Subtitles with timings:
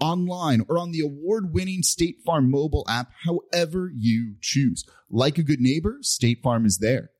[0.00, 4.84] online, or on the award winning State Farm mobile app, however you choose.
[5.08, 7.10] Like a good neighbor, State Farm is there.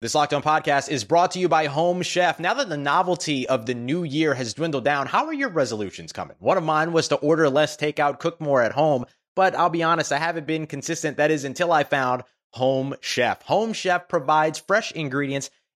[0.00, 2.40] This Locked On podcast is brought to you by Home Chef.
[2.40, 6.10] Now that the novelty of the new year has dwindled down, how are your resolutions
[6.10, 6.36] coming?
[6.38, 9.04] One of mine was to order less takeout, cook more at home,
[9.36, 11.18] but I'll be honest, I haven't been consistent.
[11.18, 12.22] That is until I found
[12.54, 13.42] Home Chef.
[13.42, 15.50] Home Chef provides fresh ingredients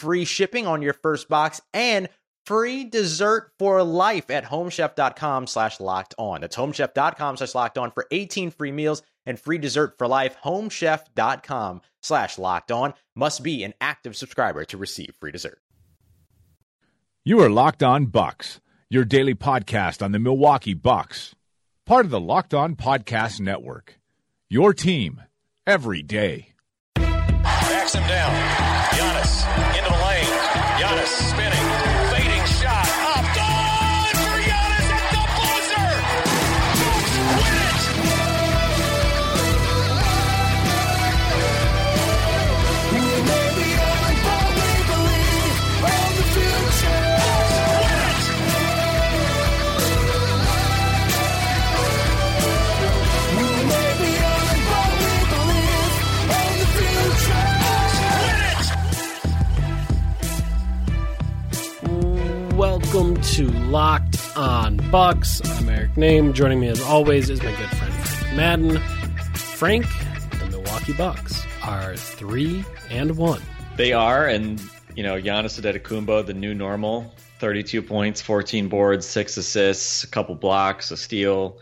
[0.00, 2.08] free shipping on your first box and
[2.46, 6.40] free dessert for life at homechef.com slash locked on.
[6.40, 10.36] That's homechef.com slash locked on for 18 free meals and free dessert for life.
[10.42, 15.60] Homechef.com slash locked on must be an active subscriber to receive free dessert.
[17.22, 21.34] You are Locked On Bucks, your daily podcast on the Milwaukee Bucks,
[21.84, 24.00] part of the Locked On Podcast Network.
[24.48, 25.20] Your team
[25.66, 26.49] every day.
[27.90, 28.32] Backs him down.
[28.92, 30.09] Giannis into the lane.
[62.92, 65.40] Welcome to Locked On Bucks.
[65.44, 66.34] I'm Eric Nehm.
[66.34, 68.78] Joining me as always is my good friend Frank Madden.
[69.32, 69.86] Frank,
[70.40, 73.40] the Milwaukee Bucks are three and one.
[73.76, 74.60] They are, and
[74.96, 80.34] you know, Giannis Antetokounmpo, the new normal, 32 points, 14 boards, six assists, a couple
[80.34, 81.58] blocks, a steal.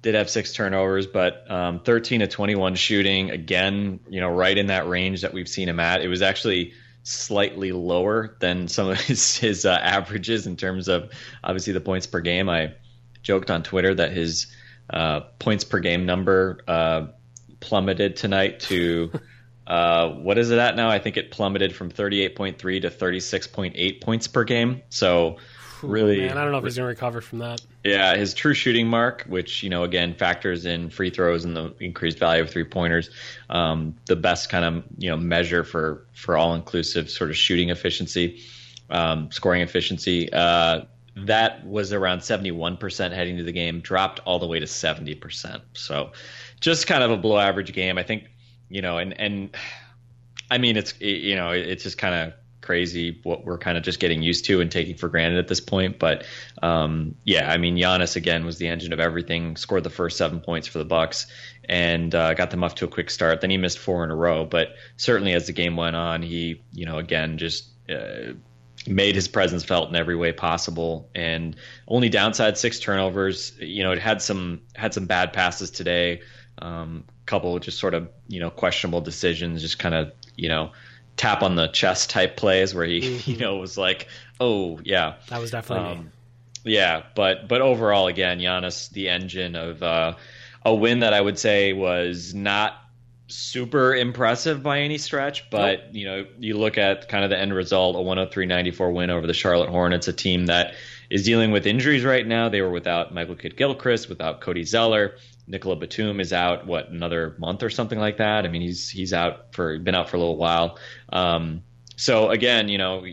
[0.00, 3.30] Did have six turnovers, but um, 13 to 21 shooting.
[3.30, 6.00] Again, you know, right in that range that we've seen him at.
[6.00, 6.72] It was actually
[7.10, 11.10] slightly lower than some of his his uh, averages in terms of
[11.42, 12.48] obviously the points per game.
[12.48, 12.74] I
[13.22, 14.46] joked on Twitter that his
[14.88, 17.06] uh, points per game number uh,
[17.60, 19.12] plummeted tonight to
[19.66, 20.90] uh, what is it at now?
[20.90, 24.82] I think it plummeted from 38.3 to 36.8 points per game.
[24.88, 25.36] So
[25.82, 27.60] really, Man, I don't know if he's going to recover from that.
[27.84, 31.74] yeah, his true shooting mark, which you know again factors in free throws and the
[31.80, 33.10] increased value of three pointers,
[33.48, 37.70] um, the best kind of you know measure for for all inclusive sort of shooting
[37.70, 38.40] efficiency,
[38.90, 40.32] um, scoring efficiency.
[40.32, 40.82] Uh,
[41.16, 44.66] that was around seventy one percent heading to the game, dropped all the way to
[44.66, 45.62] seventy percent.
[45.72, 46.12] So,
[46.60, 47.98] just kind of a below average game.
[47.98, 48.24] I think
[48.68, 49.56] you know, and and
[50.50, 52.34] I mean it's you know it's just kind of
[52.70, 55.58] crazy what we're kind of just getting used to and taking for granted at this
[55.58, 55.98] point.
[55.98, 56.24] But
[56.62, 59.56] um, yeah, I mean Giannis again was the engine of everything.
[59.56, 61.26] Scored the first seven points for the Bucks
[61.68, 63.40] and uh, got them off to a quick start.
[63.40, 66.62] Then he missed four in a row, but certainly as the game went on, he
[66.72, 67.66] you know again just.
[67.88, 68.34] Uh,
[68.86, 71.54] made his presence felt in every way possible and
[71.86, 76.22] only downside six turnovers you know it had some had some bad passes today
[76.62, 80.72] um, couple just sort of you know questionable decisions just kind of you know
[81.20, 84.08] tap on the chest type plays where he you know was like
[84.40, 86.12] oh yeah That was definitely um,
[86.64, 90.14] yeah, but but overall, again, Giannis, the engine of uh,
[90.64, 92.74] a win that I would say was not
[93.28, 97.54] super impressive by any stretch, but you know, you look at kind of the end
[97.54, 100.74] result, a 103-94 win over the Charlotte Hornets, a team that
[101.10, 102.48] is dealing with injuries right now.
[102.48, 105.14] They were without Michael Kidd Gilchrist, without Cody Zeller.
[105.50, 108.44] Nicolas Batum is out what another month or something like that.
[108.44, 110.78] I mean, he's he's out for been out for a little while.
[111.12, 111.62] Um,
[111.96, 113.04] so again, you know,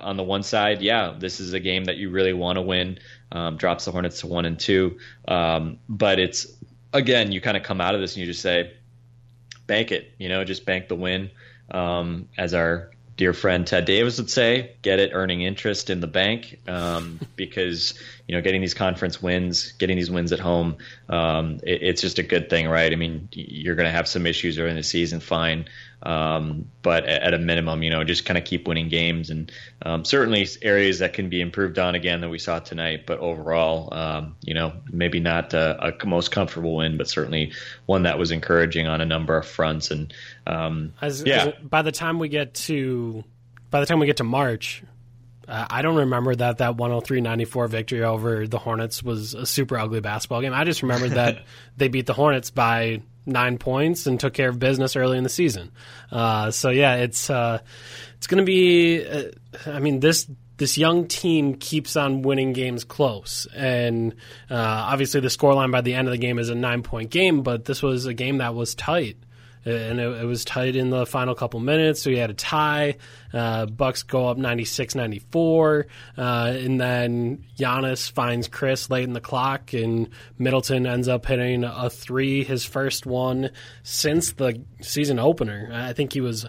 [0.00, 2.98] on the one side, yeah, this is a game that you really want to win.
[3.32, 4.98] Um, drops the Hornets to one and two,
[5.28, 6.46] um, but it's
[6.92, 8.72] again, you kind of come out of this and you just say,
[9.66, 11.30] bank it, you know, just bank the win
[11.70, 16.06] um, as our dear friend Ted Davis would say, get it earning interest in the
[16.06, 17.94] bank um, because
[18.26, 20.76] you know getting these conference wins, getting these wins at home,
[21.08, 22.92] um, it, it's just a good thing, right?
[22.92, 25.68] I mean, you're going to have some issues during the season, fine,
[26.02, 29.50] um, but at a minimum, you know, just kind of keep winning games and
[29.82, 33.06] um, certainly areas that can be improved on again that we saw tonight.
[33.06, 37.52] But overall, um, you know, maybe not a, a, most comfortable win, but certainly
[37.86, 39.90] one that was encouraging on a number of fronts.
[39.90, 40.12] And
[40.46, 43.24] um, As, yeah, as- by the time we get to
[43.70, 44.82] by the time we get to March,
[45.48, 50.00] uh, I don't remember that that 103-94 victory over the Hornets was a super ugly
[50.00, 50.52] basketball game.
[50.54, 51.44] I just remember that
[51.76, 55.30] they beat the Hornets by nine points and took care of business early in the
[55.30, 55.72] season.
[56.10, 57.58] Uh, so yeah, it's uh,
[58.16, 59.04] it's going to be.
[59.06, 59.24] Uh,
[59.66, 60.28] I mean this.
[60.58, 64.14] This young team keeps on winning games close, and
[64.50, 67.42] uh, obviously the scoreline by the end of the game is a nine-point game.
[67.42, 69.18] But this was a game that was tight
[69.66, 72.02] and it, it was tight in the final couple minutes.
[72.02, 72.96] So we had a tie.
[73.32, 75.84] Uh, Bucks go up 96-94,
[76.16, 76.20] uh,
[76.56, 80.08] and then Giannis finds Khris late in the clock, and
[80.38, 83.50] Middleton ends up hitting a three, his first one
[83.82, 85.70] since the season opener.
[85.72, 86.46] I think he was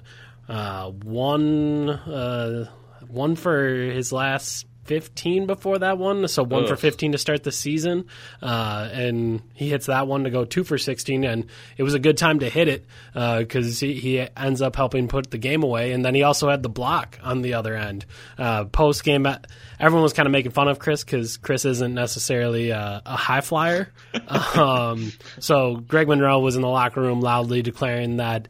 [0.48, 2.70] uh, one uh,
[3.08, 7.52] one for his last 15 before that one, so one for 15 to start the
[7.52, 8.06] season,
[8.42, 11.46] uh, and he hits that one to go two for 16, and
[11.78, 15.30] it was a good time to hit it because he, he ends up helping put
[15.30, 18.06] the game away, and then he also had the block on the other end.
[18.38, 19.28] Uh, Post game,
[19.80, 23.42] everyone was kind of making fun of Khris because Khris isn't necessarily a, a high
[23.42, 23.92] flyer,
[24.56, 28.48] um, so Greg Monroe was in the locker room loudly declaring that.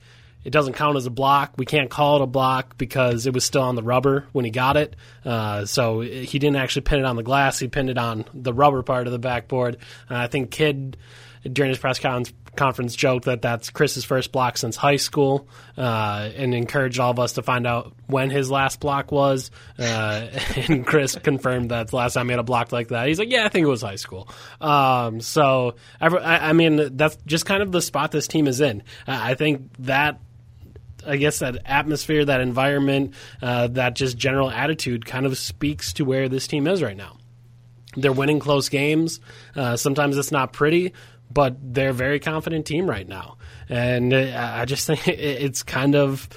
[0.48, 1.56] It doesn't count as a block.
[1.58, 4.52] We can't call it a block because it was still on the rubber when he
[4.52, 4.96] got it.
[5.26, 7.60] Uh, so he didn't actually pin it on the glass.
[7.60, 9.76] He pinned it on the rubber part of the backboard.
[10.10, 10.96] Uh, I think Kidd
[11.52, 12.24] during his press con-
[12.56, 17.20] conference joked that that's Khris's first block since high school, uh, and encouraged all of
[17.20, 19.52] us to find out when his last block was.
[19.78, 20.28] Uh,
[20.70, 23.32] and Khris confirmed that the last time he had a block like that, he's like,
[23.32, 24.30] "Yeah, I think it was high school."
[24.62, 26.08] Um, so I,
[26.50, 28.84] I mean, that's just kind of the spot this team is in.
[29.06, 30.22] I think that
[31.08, 36.06] I guess that atmosphere, that environment, uh, that just general attitude kind of speaks to
[36.06, 37.18] where this team is right now.
[37.96, 39.20] They're winning close games.
[39.56, 40.94] Uh, sometimes it's not pretty,
[41.32, 43.38] but they're a very confident team right now.
[43.70, 46.30] And uh, I just think it's kind of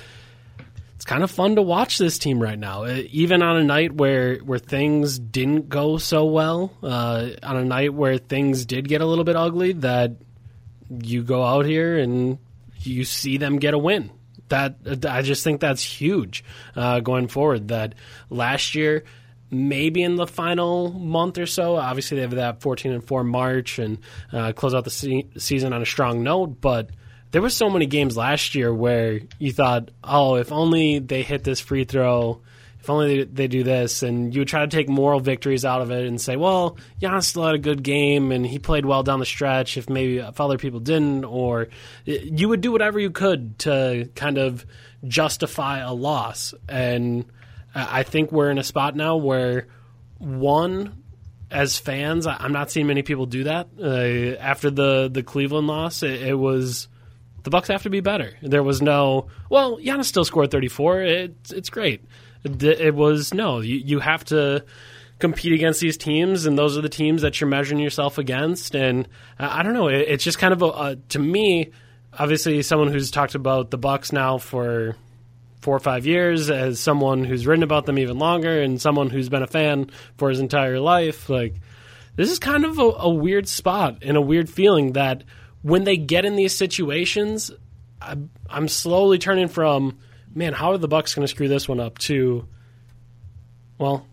[0.95, 2.85] it's kind of fun to watch this team right now.
[2.85, 7.65] Uh, Even on a night where where things didn't go so well, uh, on a
[7.65, 10.13] night where things did get a little bit ugly, that
[10.91, 12.39] you go out here and
[12.81, 14.11] you see them get a win.
[14.51, 16.45] That I just think that's huge
[16.77, 17.69] uh, going forward.
[17.69, 17.95] That
[18.29, 19.05] last year,
[19.51, 23.79] maybe in the final month or so, obviously they have that fourteen and four March
[23.79, 23.99] and
[24.33, 26.61] uh, close out the se- season on a strong note.
[26.61, 26.91] But
[27.31, 31.45] there were so many games last year where you thought, oh, if only they hit
[31.45, 32.43] this free throw,
[32.91, 35.91] only they, they do this, and you would try to take moral victories out of
[35.91, 39.19] it and say, well, Giannis still had a good game and he played well down
[39.19, 39.77] the stretch.
[39.77, 41.69] If maybe if other people didn't, or
[42.05, 44.67] you would do whatever you could to kind of
[45.05, 46.55] justify a loss.
[46.69, 47.25] And
[47.75, 49.69] I think we're in a spot now where
[50.19, 51.03] one
[51.51, 53.69] as fans, I'm not seeing many people do that.
[53.81, 56.89] Uh, after the the Cleveland loss, it, it was
[57.43, 58.37] the Bucks have to be better.
[58.43, 61.03] There was no well, Giannis still scored 34.
[61.03, 62.05] It's it's great.
[62.45, 64.65] It, was no, you you have to
[65.19, 68.75] compete against these teams, and those are the teams that you're measuring yourself against.
[68.75, 69.07] And
[69.39, 71.71] I, I don't know, it, it's just kind of a, a to me,
[72.19, 74.97] obviously, someone who's talked about the Bucks now for
[75.61, 79.29] four or five years as someone who's written about them even longer and someone who's
[79.29, 81.55] been a fan for his entire life like
[82.17, 85.23] this is kind of a, a weird spot and a weird feeling that
[85.63, 87.51] when they get in these situations
[88.01, 88.17] I,
[88.49, 89.99] i'm slowly turning from
[90.35, 92.47] man how are the bucks going to screw this one up to
[93.79, 94.07] well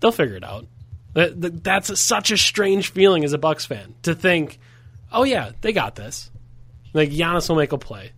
[0.00, 0.66] they'll figure it out
[1.14, 4.58] That- that- that's such a strange feeling as a bucks fan to think
[5.12, 6.30] oh yeah they got this
[6.92, 8.12] like Giannis will make a play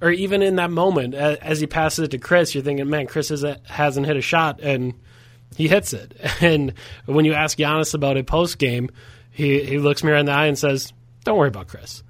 [0.00, 3.30] or even in that moment as he passes it to Khris, you're thinking, man, Khris
[3.64, 4.92] hasn't hit a shot, and
[5.56, 6.14] he hits it.
[6.42, 6.74] And
[7.06, 8.90] when you ask Giannis about it post game,
[9.30, 10.92] he he looks me right in the eye and says,
[11.24, 12.02] "Don't worry about Khris.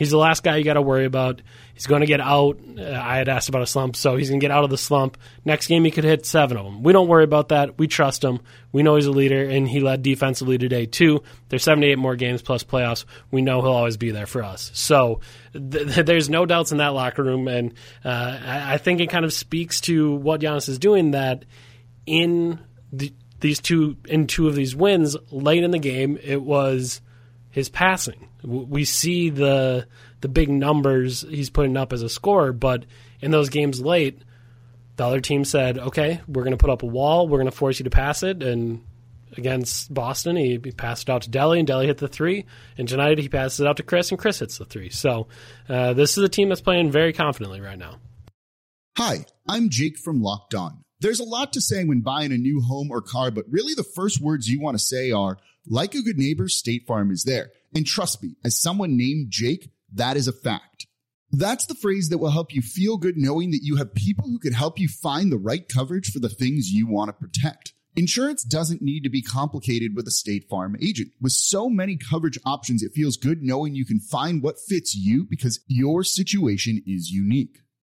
[0.00, 1.42] He's the last guy you got to worry about.
[1.74, 2.56] He's going to get out.
[2.78, 4.78] Uh, I had asked about a slump, so he's going to get out of the
[4.78, 5.18] slump.
[5.44, 6.82] Next game, he could hit seven of them.
[6.82, 7.78] We don't worry about that.
[7.78, 8.40] We trust him.
[8.72, 11.22] We know he's a leader, and he led defensively today, too.
[11.50, 13.04] There's 78 more games plus playoffs.
[13.30, 14.70] We know he'll always be there for us.
[14.72, 15.20] So
[15.52, 19.10] th- th- there's no doubts in that locker room, and uh, I-, I think it
[19.10, 21.44] kind of speaks to what Giannis is doing that
[22.06, 22.58] in
[22.90, 27.02] the, these two in two of these wins late in the game, it was
[27.50, 28.28] his passing.
[28.42, 29.86] We see the
[30.20, 32.84] the big numbers he's putting up as a scorer, but
[33.20, 34.22] in those games late,
[34.96, 37.28] the other team said, "Okay, we're going to put up a wall.
[37.28, 38.84] We're going to force you to pass it." And
[39.36, 42.46] against Boston, he, passed it out to Delly, and Delly hit the three.
[42.76, 44.90] And tonight, he passes it out to Khris, and Khris hits the three.
[44.90, 45.28] So
[45.68, 47.98] uh, this is a team that's playing very confidently right now.
[48.96, 50.82] Hi, I'm Jake from Locked On.
[51.00, 53.84] There's a lot to say when buying a new home or car, but really the
[53.84, 57.50] first words you want to say are, like a good neighbor, State Farm is there.
[57.74, 60.86] And trust me, as someone named Jake, that is a fact.
[61.32, 64.38] That's the phrase that will help you feel good knowing that you have people who
[64.38, 67.72] can help you find the right coverage for the things you want to protect.
[67.96, 71.10] Insurance doesn't need to be complicated with a State Farm agent.
[71.20, 75.24] With so many coverage options, it feels good knowing you can find what fits you
[75.24, 77.58] because your situation is unique.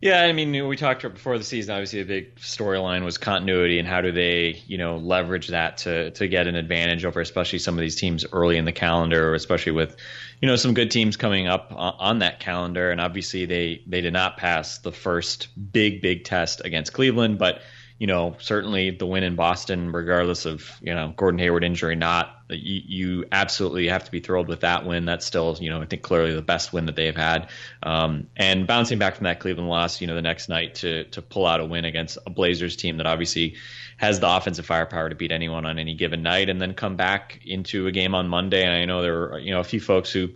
[0.00, 1.74] Yeah, I mean, we talked before the season.
[1.74, 6.10] Obviously, a big storyline was continuity and how do they, you know, leverage that to
[6.12, 9.34] to get an advantage over, especially some of these teams early in the calendar, or
[9.34, 9.94] especially with,
[10.40, 12.90] you know, some good teams coming up on that calendar.
[12.90, 17.60] And obviously, they they did not pass the first big big test against Cleveland, but
[18.00, 22.34] you know, certainly the win in Boston, regardless of you know Gordon Hayward injury, not
[22.48, 25.04] you, you absolutely have to be thrilled with that win.
[25.04, 27.50] That's still you know I think clearly the best win that they've had.
[27.82, 31.20] Um, and bouncing back from that Cleveland loss, you know, the next night to to
[31.20, 33.56] pull out a win against a Blazers team that obviously
[33.98, 37.42] has the offensive firepower to beat anyone on any given night, and then come back
[37.44, 38.64] into a game on Monday.
[38.64, 40.30] And I know there were you know a few folks who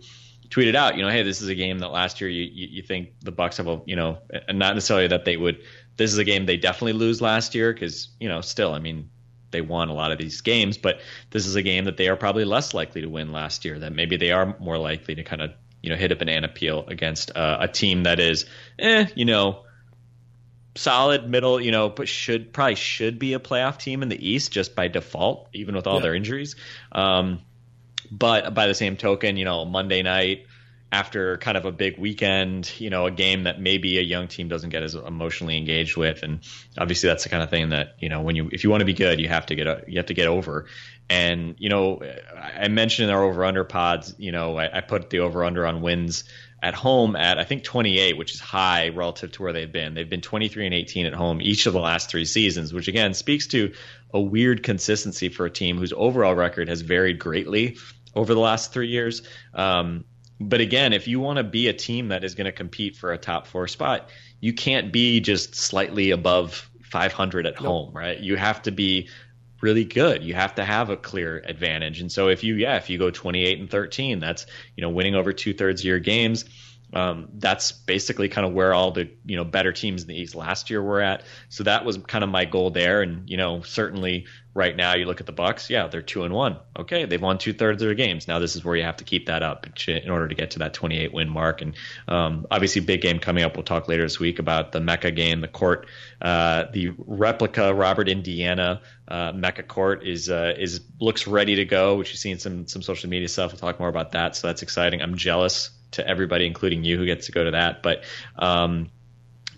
[0.49, 2.81] tweeted out, you know, hey, this is a game that last year you, you, you
[2.83, 4.19] think the Bucks have a, you know,
[4.49, 5.57] not necessarily that they would
[5.97, 9.09] this is a game they definitely lose last year because you know still I mean
[9.51, 10.99] they won a lot of these games, but
[11.31, 13.79] this is a game that they are probably less likely to win last year.
[13.79, 16.85] That maybe they are more likely to kind of you know hit a banana peel
[16.87, 18.45] against uh, a team that is
[18.79, 19.63] eh you know
[20.77, 24.51] solid middle you know but should probably should be a playoff team in the East
[24.51, 26.01] just by default even with all yeah.
[26.01, 26.55] their injuries.
[26.91, 27.41] Um,
[28.11, 30.45] but by the same token, you know Monday night
[30.91, 34.47] after kind of a big weekend, you know, a game that maybe a young team
[34.47, 36.39] doesn't get as emotionally engaged with, and
[36.77, 38.85] obviously that's the kind of thing that you know when you if you want to
[38.85, 40.67] be good, you have to get you have to get over.
[41.09, 42.01] And you know,
[42.35, 45.65] I mentioned in our over under pods, you know, I, I put the over under
[45.65, 46.23] on wins
[46.63, 49.93] at home at I think 28, which is high relative to where they've been.
[49.93, 53.13] They've been 23 and 18 at home each of the last three seasons, which again
[53.13, 53.73] speaks to
[54.13, 57.77] a weird consistency for a team whose overall record has varied greatly
[58.15, 59.21] over the last three years.
[59.53, 60.05] Um,
[60.39, 63.13] but again, if you want to be a team that is going to compete for
[63.13, 64.09] a top four spot,
[64.41, 67.63] you can't be just slightly above 500 at nope.
[67.63, 68.19] home, right?
[68.19, 69.09] You have to be
[69.61, 70.23] really good.
[70.23, 72.01] You have to have a clear advantage.
[72.01, 75.15] And so if you, yeah, if you go 28 and 13, that's, you know, winning
[75.15, 76.45] over two thirds of your games.
[76.95, 80.33] Um, that's basically kind of where all the you know better teams in the East
[80.33, 81.23] last year were at.
[81.49, 84.25] So that was kind of my goal there, and you know certainly
[84.55, 86.57] right now you look at the Bucks, yeah, they're two and one.
[86.79, 88.29] Okay, they've won two thirds of their games.
[88.29, 90.59] Now this is where you have to keep that up in order to get to
[90.59, 91.61] that 28 win mark.
[91.61, 91.75] And
[92.07, 93.57] um, obviously, big game coming up.
[93.57, 95.87] We'll talk later this week about the Mecca game, the court,
[96.21, 101.95] uh, the replica Robert Indiana uh, Mecca court is uh, is looks ready to go,
[101.95, 103.51] which you've seen some some social media stuff.
[103.51, 104.37] We'll talk more about that.
[104.37, 105.01] So that's exciting.
[105.01, 107.83] I'm jealous to everybody, including you, who gets to go to that.
[107.83, 108.03] But
[108.37, 108.89] um,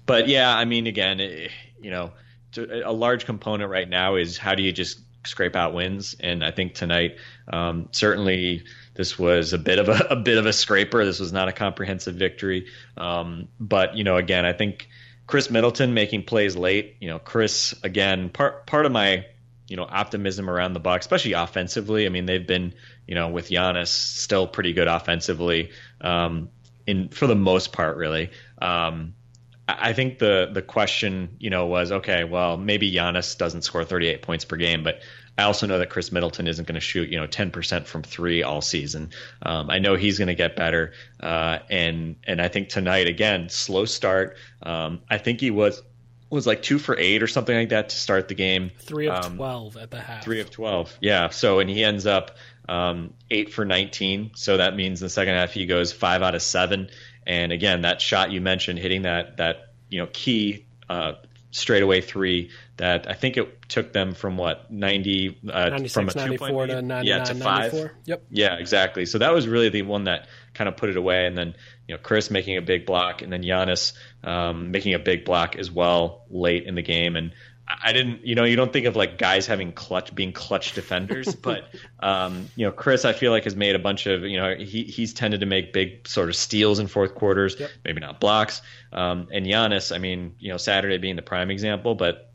[0.05, 1.51] but yeah, I mean, again, it,
[1.81, 2.11] you know
[2.57, 6.51] a large component right now is how do you just scrape out wins, and I
[6.51, 7.17] think tonight
[7.51, 8.63] um, certainly
[8.93, 11.03] this was a bit of a, a, bit of a scraper.
[11.05, 14.87] This was not a comprehensive victory, um, but you know, again, I think
[15.27, 16.95] Khris Middleton making plays late.
[16.99, 19.25] You know, Khris again part part of my
[19.67, 22.05] you know optimism around the Bucks, especially offensively.
[22.05, 22.73] I mean, they've been
[23.07, 26.49] you know with Giannis still pretty good offensively um,
[26.85, 28.31] in for the most part, really.
[28.59, 29.13] Um,
[29.67, 32.23] I think the the question, you know, was okay.
[32.23, 35.01] Well, maybe Giannis doesn't score 38 points per game, but
[35.37, 38.41] I also know that Khris Middleton isn't going to shoot, you know, 10% from three
[38.41, 39.11] all season.
[39.43, 43.49] Um, I know he's going to get better, uh, and and I think tonight again,
[43.49, 44.37] slow start.
[44.63, 45.81] Um, I think he was
[46.29, 48.71] was like two for eight or something like that to start the game.
[48.79, 50.23] Three of um, twelve at the half.
[50.23, 51.29] Three of twelve, yeah.
[51.29, 54.31] So and he ends up um, eight for nineteen.
[54.35, 56.89] So that means in the second half he goes five out of seven.
[57.25, 61.13] And again, that shot you mentioned, hitting that that you know key uh,
[61.51, 66.67] straightaway three that I think it took them from what 90 uh, from a 94
[66.67, 67.91] to 99, yeah to five 94.
[68.05, 71.25] yep yeah exactly so that was really the one that kind of put it away
[71.25, 71.55] and then
[71.87, 73.93] you know Khris making a big block and then Giannis
[74.23, 77.33] um, making a big block as well late in the game and
[77.67, 81.35] I didn't, you know, you don't think of like guys having clutch, being clutch defenders,
[81.41, 81.65] but
[81.99, 84.83] um, you know, Khris, I feel like has made a bunch of, you know, he
[84.83, 87.69] he's tended to make big sort of steals in fourth quarters, yep.
[87.83, 88.61] maybe not blocks.
[88.93, 92.31] Um, and Giannis, I mean, you know, Saturday being the prime example, but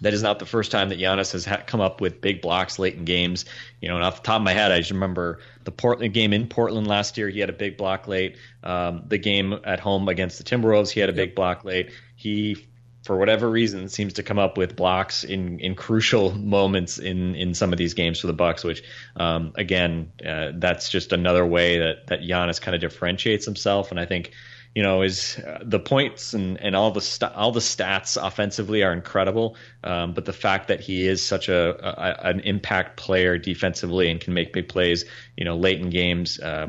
[0.00, 2.78] that is not the first time that Giannis has ha- come up with big blocks
[2.78, 3.46] late in games.
[3.80, 6.32] You know, and off the top of my head, I just remember the Portland game
[6.32, 7.28] in Portland last year.
[7.28, 8.36] He had a big block late.
[8.62, 11.90] Um, the game at home against the Timberwolves, he had a big block late.
[12.16, 12.66] He
[13.04, 17.54] for whatever reason, seems to come up with blocks in, in crucial moments in, in
[17.54, 18.64] some of these games for the Bucks.
[18.64, 18.82] Which,
[19.16, 23.90] um, again, uh, that's just another way that that Giannis kind of differentiates himself.
[23.90, 24.32] And I think,
[24.74, 28.82] you know, is uh, the points and, and all the st- all the stats offensively
[28.82, 29.56] are incredible.
[29.84, 34.18] Um, but the fact that he is such a, a, an impact player defensively and
[34.18, 35.04] can make big plays,
[35.36, 36.40] you know, late in games.
[36.40, 36.68] Uh,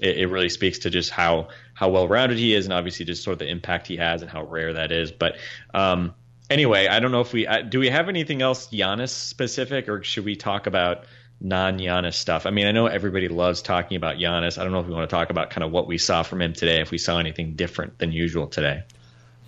[0.00, 3.22] it, it really speaks to just how how well rounded he is, and obviously just
[3.22, 5.12] sort of the impact he has and how rare that is.
[5.12, 5.36] But
[5.74, 6.14] um,
[6.50, 10.02] anyway, I don't know if we uh, do we have anything else Giannis specific, or
[10.02, 11.04] should we talk about
[11.40, 12.46] non Giannis stuff?
[12.46, 14.58] I mean, I know everybody loves talking about Giannis.
[14.58, 16.40] I don't know if we want to talk about kind of what we saw from
[16.40, 18.84] him today, if we saw anything different than usual today.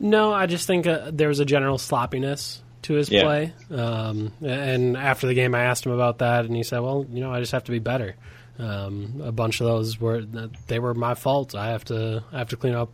[0.00, 3.23] No, I just think uh, there was a general sloppiness to his yeah.
[3.23, 3.52] play.
[3.71, 7.21] Um, and after the game, I asked him about that, and he said, "Well, you
[7.21, 8.14] know, I just have to be better."
[8.58, 10.22] Um, a bunch of those were
[10.66, 11.54] they were my fault.
[11.54, 12.90] I have to I have to clean up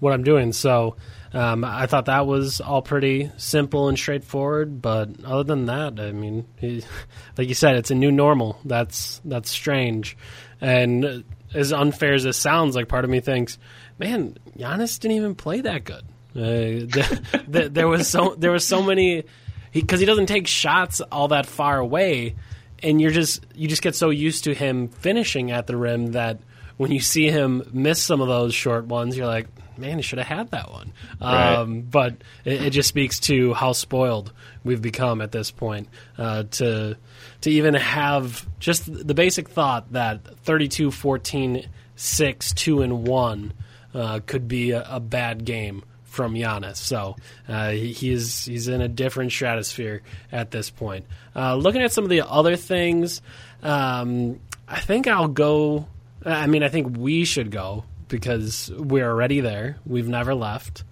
[0.00, 0.52] what I'm doing.
[0.52, 0.96] So
[1.32, 4.82] um, I thought that was all pretty simple and straightforward.
[4.82, 6.82] But other than that, I mean, he,
[7.38, 8.58] like you said, it's a new normal.
[8.64, 10.16] That's that's strange,
[10.60, 13.58] and as unfair as this sounds, like part of me thinks,
[13.98, 16.04] man, Giannis didn't even play that good.
[16.34, 16.40] Uh,
[16.86, 19.24] the, the, there was so there was so many
[19.72, 22.34] because he, he doesn't take shots all that far away
[22.82, 26.38] and you're just you just get so used to him finishing at the rim that
[26.76, 29.46] when you see him miss some of those short ones, you're like,
[29.76, 30.92] man, he should have had that one.
[31.20, 31.54] Right.
[31.56, 34.32] Um, but it, it, just speaks to how spoiled
[34.64, 36.96] we've become at this point uh, to
[37.42, 43.52] to even have just the basic thought that 32 14 6 2 and 1
[43.92, 46.76] uh, could be a, a bad game from Giannis.
[46.76, 47.16] So
[47.48, 51.06] uh, he's he's in a different stratosphere at this point.
[51.34, 53.22] Uh, looking at some of the other things,
[53.62, 55.86] um, I think I'll go.
[56.24, 59.78] I mean, I think we should go because we're already there.
[59.86, 60.84] We've never left.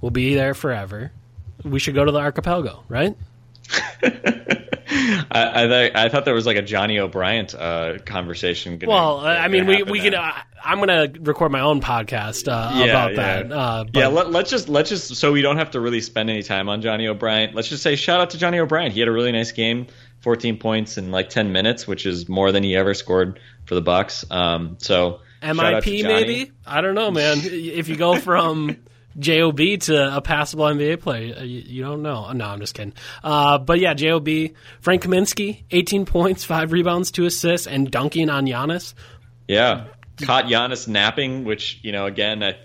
[0.00, 1.10] We'll be there forever.
[1.64, 3.16] We should go to the archipelago, right?
[5.30, 8.78] I, I, th- I, thought there was like a Johnny O'Bryant uh, conversation.
[8.78, 10.14] Gonna, well, I mean, we we can.
[10.14, 10.32] Uh,
[10.64, 13.42] I'm going to record my own podcast uh, yeah, about yeah.
[13.42, 13.52] that.
[13.52, 16.42] Uh, yeah, let, us just let's just so we don't have to really spend any
[16.42, 17.54] time on Johnny O'Bryant.
[17.54, 18.92] Let's just say shout out to Johnny O'Bryant.
[18.92, 19.86] He had a really nice game,
[20.20, 23.82] 14 points in like 10 minutes, which is more than he ever scored for the
[23.82, 24.24] Bucks.
[24.30, 27.38] Um, so MIP maybe I don't know, man.
[27.42, 28.76] if you go from
[29.18, 31.44] Job to a passable NBA player.
[31.44, 32.30] You, you, don't know.
[32.32, 32.94] No, I'm just kidding.
[33.22, 34.28] Uh, but yeah, Job,
[34.80, 38.94] Frank Kaminsky, 18 points, five rebounds, two assists, and dunking on Giannis.
[39.46, 39.86] Yeah,
[40.22, 42.56] caught Giannis napping, which you know, again, I,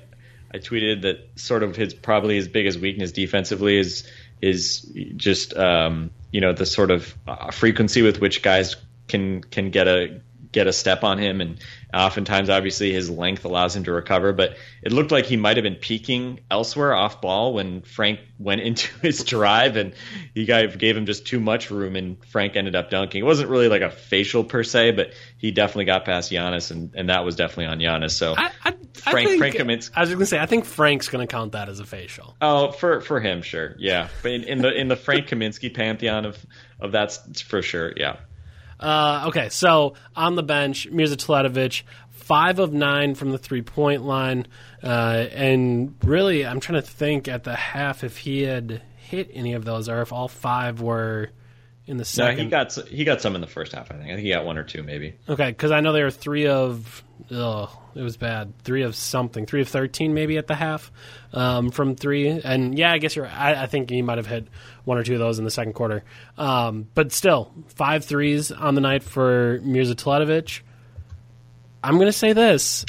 [0.53, 4.07] I tweeted that sort of his probably his biggest weakness defensively is
[4.41, 4.81] is
[5.15, 8.75] just um, you know the sort of uh, frequency with which guys
[9.07, 10.21] can can get a
[10.53, 11.59] get a step on him and
[11.93, 15.63] Oftentimes, obviously, his length allows him to recover, but it looked like he might have
[15.63, 19.93] been peaking elsewhere off ball when Frank went into his drive, and
[20.33, 23.21] he gave him just too much room, and Frank ended up dunking.
[23.21, 26.95] It wasn't really like a facial per se, but he definitely got past Giannis, and,
[26.95, 28.11] and that was definitely on Giannis.
[28.11, 31.09] So I, I, Frank, I think, Frank I was going to say, I think Frank's
[31.09, 32.35] going to count that as a facial.
[32.41, 34.07] Oh, for for him, sure, yeah.
[34.23, 36.43] But in, in the in the Frank Kaminsky pantheon of
[36.79, 38.15] of that's for sure, yeah.
[38.83, 44.03] Uh, okay, so on the bench, Mirza Teletovic, five of nine from the three point
[44.03, 44.45] line.
[44.83, 49.53] Uh, and really, I'm trying to think at the half if he had hit any
[49.53, 51.29] of those or if all five were
[51.85, 52.37] in the second.
[52.37, 53.89] No, he got he got some in the first half.
[53.89, 54.05] I think.
[54.05, 55.15] I think he got one or two, maybe.
[55.29, 57.03] Okay, because I know there were three of.
[57.31, 58.53] Oh, it was bad.
[58.63, 59.45] Three of something.
[59.45, 60.91] Three of thirteen, maybe at the half,
[61.33, 62.27] um, from three.
[62.27, 63.27] And yeah, I guess you're.
[63.27, 64.47] I, I, think he might have hit
[64.83, 66.03] one or two of those in the second quarter.
[66.37, 70.61] Um, but still, five threes on the night for Mirza Teletovic.
[71.83, 72.85] I'm going to say this.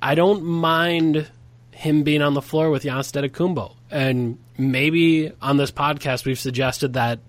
[0.00, 1.30] I don't mind
[1.72, 7.20] him being on the floor with Giannis and maybe on this podcast we've suggested that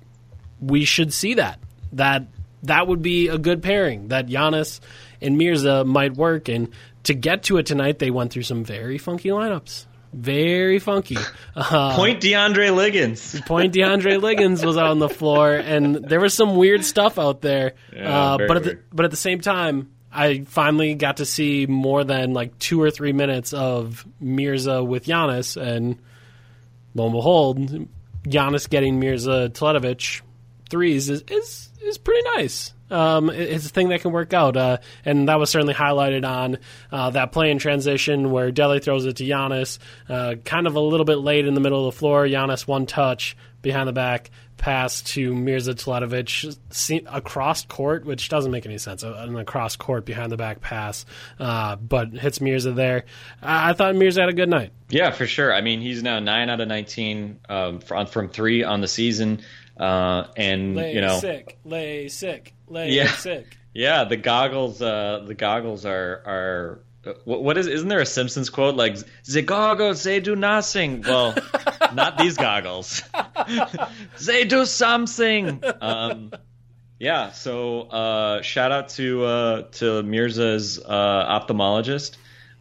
[0.62, 1.60] we should see that
[1.94, 2.28] that
[2.68, 4.10] that would be a good pairing.
[4.10, 4.80] That Giannis
[5.22, 6.70] and Mirza might work, and
[7.04, 11.18] to get to it tonight, they went through some very funky lineups very funky.
[11.60, 13.42] Uh, point DeAndre Liggins.
[13.48, 17.42] point DeAndre Liggins was out on the floor, and there was some weird stuff out
[17.42, 17.74] there.
[17.92, 21.66] Yeah, uh, but at the, but at the same time, I finally got to see
[21.66, 26.00] more than like two or three minutes of Mirza with Giannis, and
[26.94, 27.88] lo and behold,
[28.28, 30.22] Giannis getting Mirza Teletovic
[30.70, 32.74] threes is is, is pretty nice.
[32.90, 36.58] Um, it's a thing that can work out, uh, and that was certainly highlighted on
[36.92, 40.80] uh, that play in transition where Delly throws it to Giannis, uh, kind of a
[40.80, 42.26] little bit late in the middle of the floor.
[42.26, 46.58] Giannis one touch behind the back pass to Mirza Teletovic
[47.08, 49.04] across court, which doesn't make any sense.
[49.04, 51.06] An across court behind the back pass,
[51.40, 53.04] uh, but hits Mirza there.
[53.42, 54.72] I-, I thought Mirza had a good night.
[54.90, 55.54] Yeah, for sure.
[55.54, 59.42] I mean, he's now nine out of nineteen um, from, from three on the season,
[59.80, 63.08] uh, and Lay you know, sick, lay sick, lay Yeah.
[63.12, 63.58] sick.
[63.74, 66.80] yeah, the goggles, uh, the goggles are are.
[67.06, 67.68] uh, What, what is?
[67.68, 71.04] Isn't there a Simpsons quote like "The goggles they do nothing"?
[71.08, 71.36] Well,
[71.94, 73.02] not these goggles.
[74.26, 75.62] they do something.
[75.82, 76.32] Um,
[77.00, 77.32] yeah.
[77.32, 82.18] So uh, shout out to uh, to Mirza's uh, ophthalmologist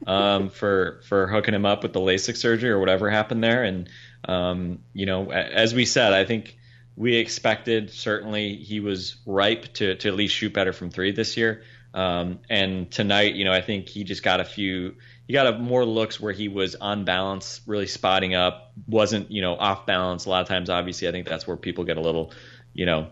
[0.06, 3.64] um, for for hooking him up with the LASIK surgery or whatever happened there.
[3.64, 3.88] And
[4.28, 6.55] um, you know, as we said, I think
[6.96, 11.36] we expected certainly he was ripe to to at least shoot better from three this
[11.36, 11.62] year.
[11.92, 14.96] Um, and tonight, you know, I think he just got a few.
[15.26, 19.42] He got a more looks where he was on balance, really spotting up, wasn't you
[19.42, 20.24] know off balance.
[20.24, 22.32] A lot of times, obviously, I think that's where people get a little,
[22.74, 23.08] you know,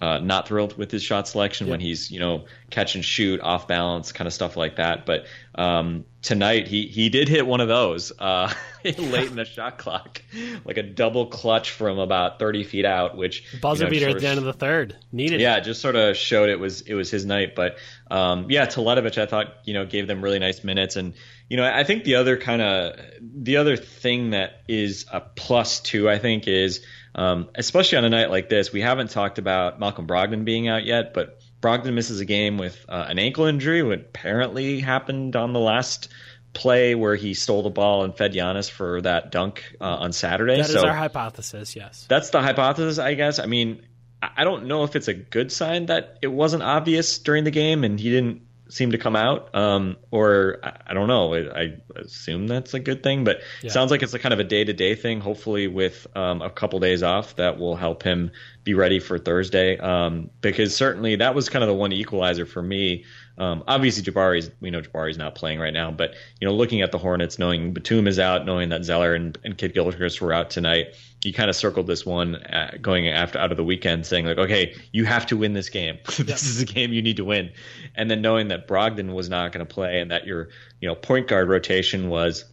[0.00, 3.68] uh, not thrilled with his shot selection when he's you know catch and shoot off
[3.68, 5.04] balance kind of stuff like that.
[5.04, 8.52] But um, tonight he he did hit one of those uh,
[8.84, 10.22] late in the shot clock,
[10.64, 14.20] like a double clutch from about thirty feet out, which Buzzer you know, beater at
[14.20, 14.96] the end of the third.
[15.12, 15.40] Needed.
[15.40, 17.54] yeah, it just sort of showed it was it was his night.
[17.54, 17.76] But
[18.10, 21.12] um, yeah, Teletovic, I thought you know gave them really nice minutes, and
[21.50, 25.80] you know I think the other kind of the other thing that is a plus
[25.80, 26.82] too, I think is
[27.14, 30.84] um, especially on a night like this, we haven't talked about Malcolm Brogdon being out
[30.84, 35.52] yet, but Brogdon misses a game with uh, an ankle injury, what apparently happened on
[35.52, 36.08] the last
[36.52, 40.56] play where he stole the ball and fed Giannis for that dunk uh, on Saturday.
[40.56, 41.76] That is so our hypothesis.
[41.76, 42.06] Yes.
[42.08, 43.38] that's the hypothesis, I guess.
[43.38, 43.86] I mean,
[44.22, 47.84] I don't know if it's a good sign that it wasn't obvious during the game
[47.84, 51.34] and he didn't seem to come out, um, or I, I don't know.
[51.34, 54.40] I, I assume that's a good thing, but it sounds like it's a kind of
[54.40, 55.20] a day to day thing.
[55.20, 58.30] Hopefully, with um, a couple days off, that will help him
[58.64, 59.76] be ready for Thursday.
[59.78, 63.04] Um, because certainly that was kind of the one equalizer for me.
[63.40, 66.92] Um, obviously, Jabari's we know Jabari's not playing right now, but you know, looking at
[66.92, 70.50] the Hornets, knowing Batum is out, knowing that Zeller and, and Kidd Gilchrist were out
[70.50, 70.88] tonight,
[71.24, 74.36] you kind of circled this one uh, going after out of the weekend, saying like,
[74.36, 75.98] okay, you have to win this game.
[76.18, 77.50] this is a game you need to win,
[77.94, 80.94] and then knowing that Brogdon was not going to play and that your you know
[80.94, 82.44] point guard rotation was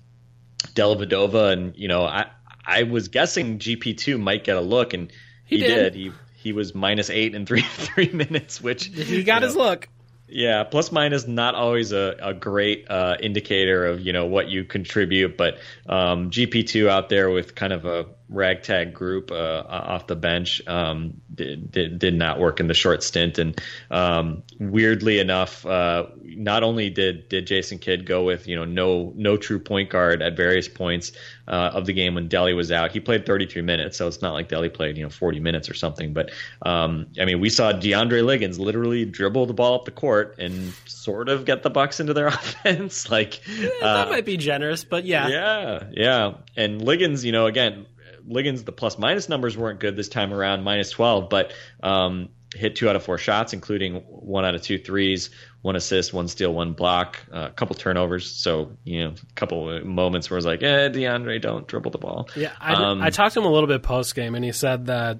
[0.73, 2.28] Dellavedova, and you know, I
[2.65, 5.12] I was guessing GP two might get a look, and
[5.43, 5.95] he, did.
[5.95, 9.89] He he was minus eight in three three minutes, which He got you his look.
[10.28, 14.50] Yeah, plus minus is not always a, a great uh, indicator of you know what
[14.50, 19.63] you contribute, but um, GP two out there with kind of a ragtag group uh,
[19.68, 24.44] off the bench um, did, did did not work in the short stint, and um,
[24.60, 29.38] weirdly enough, uh, not only did did Jason Kidd go with you know no no
[29.38, 31.12] true point guard at various points
[31.48, 34.34] uh, of the game when Delly was out, he played 33 minutes, so it's not
[34.34, 36.32] like Delly played you know 40 minutes or something, but
[36.63, 40.74] um, I mean we saw DeAndre Liggins literally dribble the ball up the court and
[40.86, 43.42] sort of get the Bucks into their offense, like
[43.82, 45.28] that might be generous, but yeah.
[45.28, 46.34] yeah, yeah.
[46.56, 47.86] And Liggins, you know, again,
[48.28, 52.76] Liggins, the plus minus numbers weren't good this time around, minus 12, but um, hit
[52.76, 55.30] two out of four shots, including one out of two threes,
[55.62, 58.30] one assist, one steal, one block, uh, a couple turnovers.
[58.30, 61.98] So, you know, a couple moments where it was like, eh, DeAndre, don't dribble the
[61.98, 62.30] ball.
[62.36, 64.86] Yeah, I, Um, I talked to him a little bit post game, and he said
[64.88, 65.20] that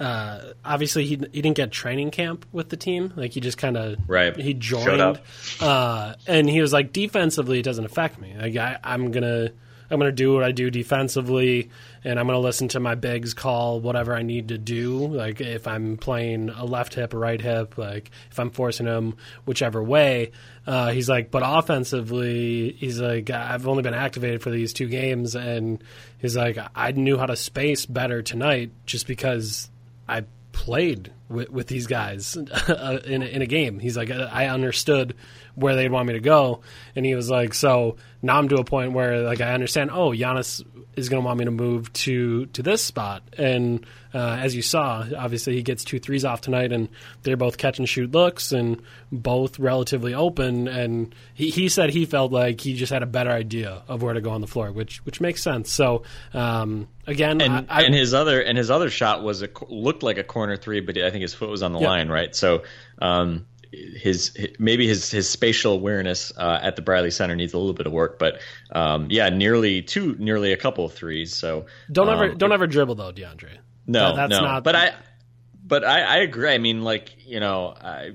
[0.00, 3.12] uh, obviously he he didn't get training camp with the team.
[3.16, 4.36] Like he just kind of Right.
[4.36, 5.20] He joined,
[5.60, 8.34] uh, and he was like, defensively, it doesn't affect me.
[8.38, 9.50] Like I, I'm gonna.
[9.90, 11.70] I'm going to do what I do defensively,
[12.04, 15.06] and I'm going to listen to my bigs call whatever I need to do.
[15.06, 19.16] Like if I'm playing a left hip or right hip, like if I'm forcing him
[19.46, 20.32] whichever way.
[20.66, 25.34] Uh, he's like, but offensively, he's like, I've only been activated for these two games,
[25.34, 25.82] and
[26.18, 29.70] he's like, I knew how to space better tonight just because
[30.06, 32.36] I played with, with these guys
[32.68, 33.78] uh, in, a, in a game.
[33.78, 35.14] He's like, I understood
[35.58, 36.60] where they'd want me to go,
[36.96, 39.90] and he was like, so now I'm to a point where like I understand.
[39.92, 40.64] Oh, Giannis
[40.96, 44.62] is going to want me to move to to this spot, and uh, as you
[44.62, 46.88] saw, obviously he gets two threes off tonight, and
[47.22, 50.66] they're both catch and shoot looks, and both relatively open.
[50.66, 54.14] And he, he said he felt like he just had a better idea of where
[54.14, 55.70] to go on the floor, which which makes sense.
[55.70, 56.02] So
[56.34, 60.02] um, again, and I, I, and his other and his other shot was a looked
[60.02, 61.88] like a corner three, but I think his foot was on the Yeah.
[61.88, 62.34] line, right?
[62.34, 62.64] So
[63.00, 67.74] um, his maybe his his spatial awareness uh, at the Bradley Center needs a little
[67.74, 68.40] bit of work, but
[68.72, 71.34] um, yeah, nearly two, nearly a couple of threes.
[71.34, 73.58] So Don't ever um, don't ever dribble though, DeAndre.
[73.86, 74.40] no, That- that's no.
[74.40, 74.94] not- But I,
[75.64, 76.50] but I, I agree.
[76.50, 78.12] I mean, like you know, I,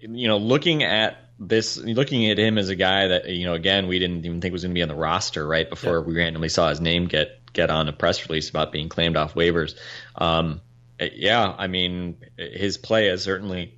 [0.00, 3.86] you know, looking at this, looking at him as a guy that you know, again,
[3.88, 6.48] we didn't even think was going to be on the roster right before we randomly
[6.48, 9.74] saw his name get get on a press release about being claimed off waivers.
[10.14, 10.60] Um,
[10.98, 13.74] yeah, I mean, his play has certainly.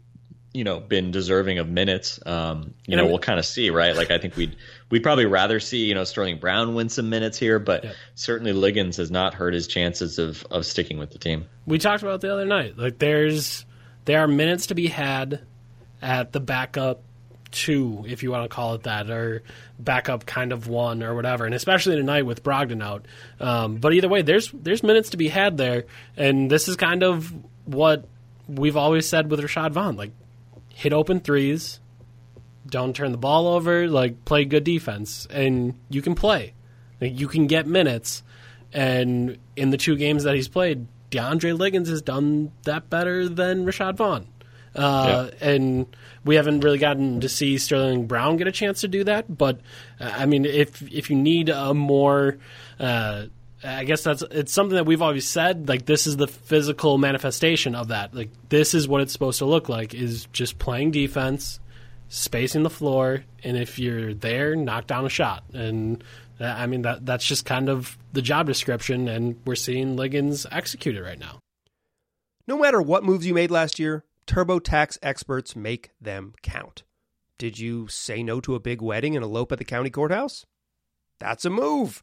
[0.55, 2.19] You know, been deserving of minutes.
[2.25, 3.95] Um, you know, I- we'll kind of see, right?
[3.95, 4.57] Like, I think we'd
[4.91, 7.93] we'd probably rather see you know Sterling Brown win some minutes here, but Yeah.
[8.15, 11.45] certainly Liggins has not hurt his chances of of sticking with the team.
[11.67, 12.79] we talked about the other night.
[12.79, 13.67] Like there's
[14.07, 15.41] there are minutes to be had
[16.01, 17.03] at the backup
[17.51, 19.43] two, if you want to call it that, or
[19.79, 21.45] backup kind of one or whatever.
[21.47, 23.07] And especially tonight with Brogdon out.
[23.41, 25.85] Um, but either way, there's there's minutes to be had there,
[26.17, 27.33] and this is kind of
[27.67, 28.07] what
[28.49, 29.97] we've always said with Rashad Vaughn.
[29.97, 30.13] Like
[30.79, 31.81] hit open threes,
[32.65, 36.55] don't turn the ball over, like play good defense, and you can play.
[37.01, 38.23] Like, you can get minutes.
[38.73, 43.67] And in the two games that he's played, DeAndre Liggins has done that better than
[43.67, 44.29] Rashad Vaughn.
[44.73, 45.87] Uh, And
[46.25, 49.37] we haven't really gotten to see Sterling Brown get a chance to do that.
[49.37, 49.61] But
[49.99, 52.39] uh, I mean, if if you need a more
[52.79, 53.25] uh,
[53.63, 55.69] I guess that's it's something that we've always said.
[55.69, 58.15] Like this is the physical manifestation of that.
[58.15, 61.59] Like this is what it's supposed to look like: is just playing defense,
[62.09, 65.45] spacing the floor, and if you're there, knock down a shot.
[65.53, 66.05] And
[66.39, 70.97] I mean that that's just kind of the job description, and we're seeing Liggins execute
[70.97, 71.41] it right now.
[72.47, 76.85] No matter what moves you made last year, TurboTax experts make them count.
[77.39, 80.47] Did you say no to a big wedding and elope at the county courthouse?
[81.19, 82.03] That's a move.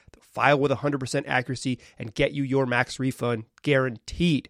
[0.31, 4.49] File with 100% accuracy and get you your max refund guaranteed.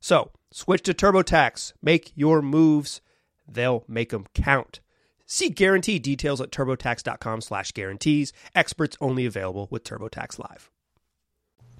[0.00, 1.72] So, switch to TurboTax.
[1.82, 3.00] Make your moves.
[3.46, 4.80] They'll make them count.
[5.26, 8.32] See guarantee details at turbotax.com slash guarantees.
[8.54, 10.70] Experts only available with TurboTax Live.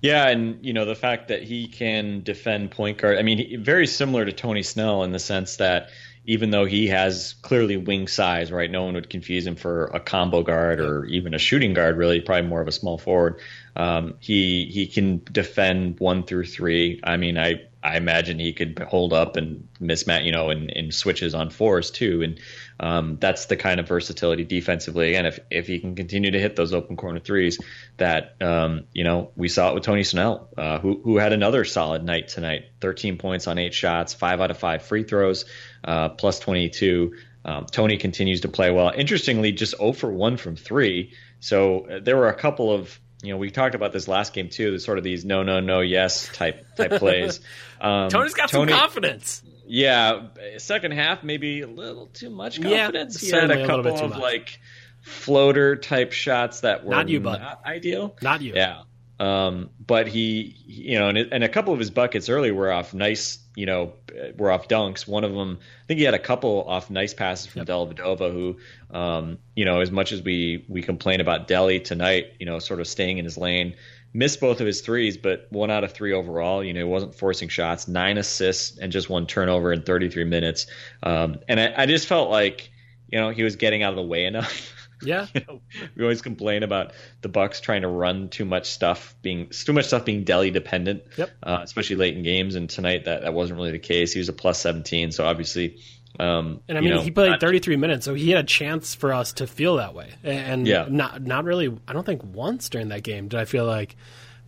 [0.01, 3.19] Yeah, and you know the fact that he can defend point guard.
[3.19, 5.91] I mean, very similar to Tony Snell in the sense that
[6.29, 8.71] even though he has clearly wing size, right?
[8.71, 11.97] No one would confuse him for a combo guard or even a shooting guard.
[11.97, 13.41] Really, probably more of a small forward.
[13.75, 17.01] Um, he he can defend one through three.
[17.03, 20.95] I mean, I I imagine he could hold up and mismatch, you know, and, and
[20.95, 22.21] switches on fours too.
[22.23, 22.39] And
[22.81, 25.09] um, that's the kind of versatility defensively.
[25.09, 27.59] Again, if if he can continue to hit those open corner threes,
[27.97, 31.65] that um, you know we saw it with Tony Snell, uh, who who had another
[31.65, 32.67] solid night tonight.
[32.81, 35.45] 13 points on eight shots, five out of five free throws,
[35.85, 37.15] uh, plus 22.
[37.45, 38.93] Um, Tony continues to play well.
[38.95, 41.15] Interestingly, just 0 for 1 from three.
[41.41, 44.49] So uh, there were a couple of you know, we talked about this last game
[44.49, 44.79] too.
[44.79, 47.41] Sort of these no, no, no, yes type type plays.
[47.81, 49.43] Um, Tony's got Tony- some confidence.
[49.69, 50.29] Yeah,
[50.59, 53.21] second half maybe a little too much Yeah, confidence.
[53.21, 54.21] he had a a couple too of much.
[54.21, 54.61] like
[55.03, 57.41] floater type shots that were Not you, bud.
[57.41, 58.17] not ideal.
[58.23, 58.55] Not you.
[58.55, 58.83] Yeah.
[59.21, 62.95] Um, but he, you know, and, and a couple of his buckets early were off
[62.95, 63.95] nice, you know,
[64.37, 65.09] were off dunks.
[65.09, 68.59] One of them, I think he had a couple off nice passes from Dellavedova, who,
[68.97, 72.79] um, you know, as much as we we complain about Delly tonight, you know, sort
[72.81, 73.75] of staying in his lane,
[74.13, 76.65] missed both of his threes, but one out of three overall.
[76.65, 80.67] You know, he wasn't forcing shots, nine assists and just one turnover in 33 minutes.
[81.03, 82.71] Um, and I, I just felt like,
[83.11, 84.75] you know, he was getting out of the way enough.
[85.01, 85.29] Yeah.
[85.33, 85.61] you know,
[85.95, 89.85] we always complain about the Bucks trying to run too much stuff, being too much
[89.85, 91.31] stuff being Delly dependent, Yep.
[91.41, 92.57] uh, especially late in games.
[92.57, 94.13] And tonight that that wasn't really the case.
[94.13, 95.79] He was a plus seventeen, so obviously,
[96.19, 98.47] um, And I you mean, know, he played not- 33 minutes, so he had a
[98.47, 100.11] chance for us to feel that way.
[100.25, 100.87] And Yeah.
[100.89, 101.73] not not really.
[101.87, 103.97] I don't think once during that game did I feel like,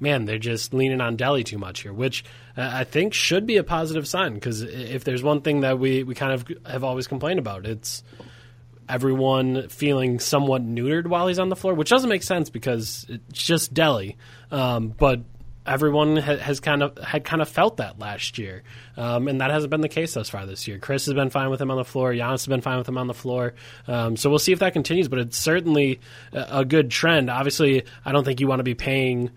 [0.00, 2.24] man, they're just leaning on Delly too much here, which
[2.56, 6.02] uh, I think should be a positive sign because if there's one thing that we
[6.02, 8.02] we kind of have always complained about, it's
[8.88, 13.42] everyone feeling somewhat neutered while he's on the floor, which doesn't make sense because it's
[13.44, 14.16] just Delly.
[14.50, 15.20] Um, but
[15.66, 18.62] everyone ha- has kind of had kind of felt that last year,
[18.96, 20.78] um, and that hasn't been the case thus far this year.
[20.78, 22.12] Khris has been fine with him on the floor.
[22.12, 23.54] Giannis has been fine with him on the floor.
[23.86, 25.08] Um, so we'll see if that continues.
[25.08, 26.00] But it's certainly
[26.32, 27.30] a, a good trend.
[27.30, 29.30] Obviously, I don't think you want to be paying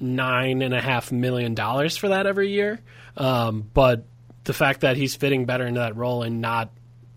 [0.00, 2.80] nine and a half million dollars for that every year.
[3.16, 4.06] Um, but
[4.44, 6.70] the fact that he's fitting better into that role and not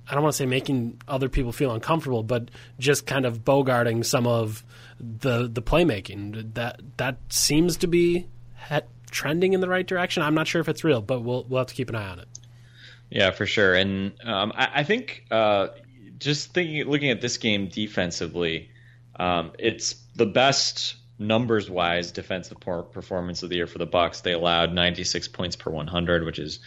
[0.09, 4.03] I don't want to say making other people feel uncomfortable, but just kind of bogarting
[4.03, 4.65] some of
[4.99, 6.55] the the playmaking.
[6.55, 8.27] That that seems to be
[9.11, 10.23] trending in the right direction.
[10.23, 12.19] I'm not sure if it's real, but we'll we'll have to keep an eye on
[12.19, 12.27] it.
[13.09, 13.73] Yeah, for sure.
[13.73, 15.69] And um, I, I, think uh,
[16.19, 18.69] just thinking, looking at this game defensively,
[19.15, 24.21] um, it's the best numbers wise defensive performance of the year for the Bucks.
[24.21, 26.59] They allowed 96 points per 100, which is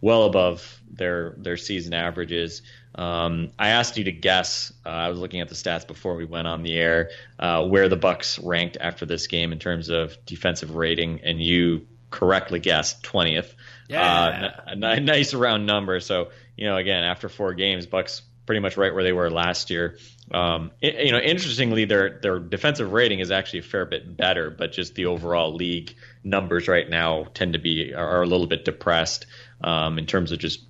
[0.00, 2.62] well above their their season averages.
[2.94, 4.72] Um, I asked you to guess.
[4.84, 7.88] Uh, I was looking at the stats before we went on the air, uh, where
[7.88, 13.02] the Bucks ranked after this game in terms of defensive rating, and you correctly guessed
[13.02, 13.54] twentieth.
[13.88, 16.00] Yeah, uh, n- nice round number.
[16.00, 19.68] So you know, again, after four games, Bucks pretty much right where they were last
[19.68, 19.98] year.
[20.32, 24.50] Um, it, you know, interestingly, their their defensive rating is actually a fair bit better,
[24.50, 28.64] but just the overall league numbers right now tend to be are a little bit
[28.64, 29.26] depressed
[29.62, 30.64] um, in terms of just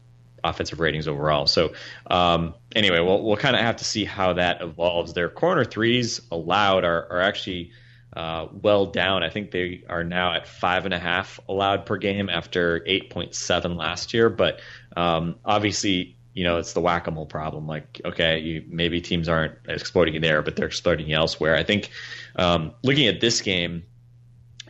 [0.44, 1.46] offensive ratings overall.
[1.46, 1.72] So
[2.08, 5.12] um, anyway, we'll we'll kind of have to see how that evolves.
[5.12, 7.72] Their corner threes allowed are are actually.
[8.16, 9.22] Uh, well down.
[9.22, 13.76] I think they are now at five and a half allowed per game after 8.7
[13.76, 14.28] last year.
[14.30, 14.60] But
[14.96, 17.66] um, obviously, you know, it's the whack a mole problem.
[17.66, 21.56] Like, okay, you, maybe teams aren't exploiting you there, but they're exploiting you elsewhere.
[21.56, 21.90] I think
[22.36, 23.82] um, looking at this game,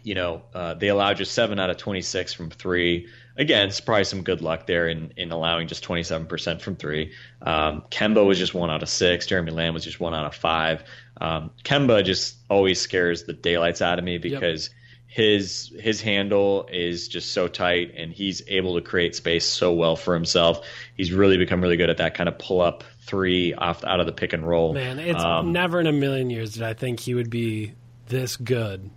[0.02, 3.06] you know, uh, they allowed just seven out of 26 from three.
[3.38, 7.12] Again, it's probably some good luck there in, in allowing just 27% from three.
[7.40, 9.26] Um, Kemba was just one out of six.
[9.26, 10.82] Jeremy Lamb was just one out of five.
[11.20, 14.76] Um, Kemba just always scares the daylights out of me because yep.
[15.06, 19.94] his his handle is just so tight and he's able to create space so well
[19.94, 20.66] for himself.
[20.96, 24.06] He's really become really good at that kind of pull up three off out of
[24.06, 24.74] the pick and roll.
[24.74, 27.74] Man, it's um, never in a million years did I think he would be
[28.08, 28.90] this good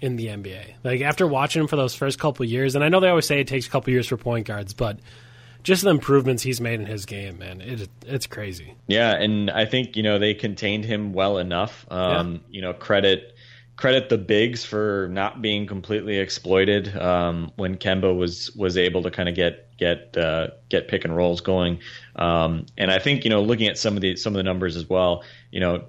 [0.00, 0.74] in the NBA.
[0.84, 3.40] Like after watching him for those first couple years, and I know they always say
[3.40, 4.98] it takes a couple years for point guards, but
[5.62, 8.74] just the improvements he's made in his game, man, it, it's crazy.
[8.86, 11.86] Yeah, and I think you know they contained him well enough.
[11.90, 12.38] Um, yeah.
[12.50, 13.36] You know, credit
[13.76, 19.10] credit the bigs for not being completely exploited um, when Kemba was was able to
[19.10, 21.80] kind of get get uh, get pick and rolls going.
[22.16, 24.76] Um, and I think you know looking at some of the some of the numbers
[24.76, 25.84] as well, you know,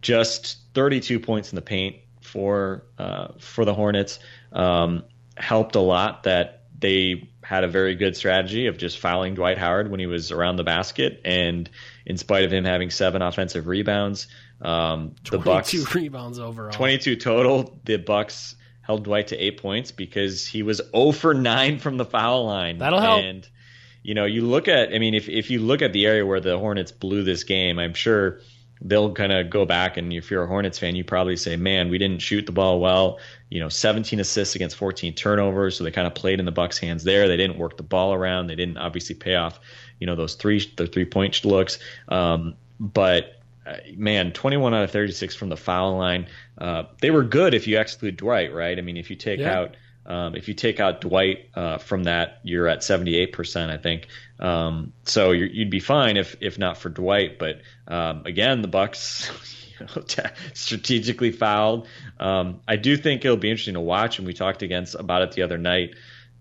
[0.00, 1.96] just 32 points in the paint
[2.32, 4.18] for uh, for the Hornets
[4.52, 5.04] um,
[5.36, 9.90] helped a lot that they had a very good strategy of just fouling Dwight Howard
[9.90, 11.68] when he was around the basket, and
[12.06, 14.28] in spite of him having seven offensive rebounds,
[14.62, 17.78] um, the Bucks rebounds overall, twenty two total.
[17.84, 22.04] The Bucks held Dwight to eight points because he was 0 for nine from the
[22.04, 22.78] foul line.
[22.78, 23.22] That'll help.
[23.22, 23.48] And
[24.02, 26.40] you know, you look at, I mean, if if you look at the area where
[26.40, 28.40] the Hornets blew this game, I'm sure
[28.84, 31.88] they'll kind of go back and if you're a Hornets fan, you probably say, "Man,
[31.88, 33.18] we didn't shoot the ball well."
[33.48, 36.78] You know, 17 assists against 14 turnovers, so they kind of played in the Bucks'
[36.78, 37.28] hands there.
[37.28, 38.46] They didn't work the ball around.
[38.46, 39.60] They didn't obviously pay off,
[40.00, 41.78] you know, those three the three point looks.
[42.08, 46.26] Um, but uh, man, 21 out of 36 from the foul line.
[46.58, 48.76] Uh, they were good if you exclude Dwight, right?
[48.76, 49.58] I mean, if you take yeah.
[49.58, 54.08] out um, if you take out Dwight uh, from that, you're at 78%, I think.
[54.40, 57.38] Um, so you would be fine if if not for Dwight.
[57.38, 59.30] But um, again, the Bucks
[60.54, 61.86] strategically fouled.
[62.18, 65.32] Um, I do think it'll be interesting to watch, and we talked against about it
[65.32, 65.94] the other night.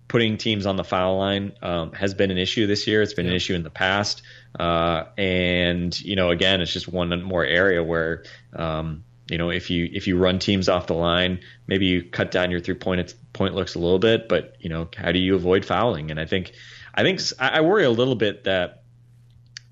[0.08, 3.02] Putting teams on the foul line um, has been an issue this year.
[3.02, 3.32] It's been yeah.
[3.32, 4.24] an issue in the past,
[4.60, 9.70] uh, and you know, again, it's just one more area where um, you know, if
[9.70, 13.16] you if you run teams off the line, maybe you cut down your three point
[13.32, 16.12] point looks a little bit, but you know, how do you avoid fouling?
[16.12, 16.52] And I think,
[16.94, 18.84] I think I worry a little bit that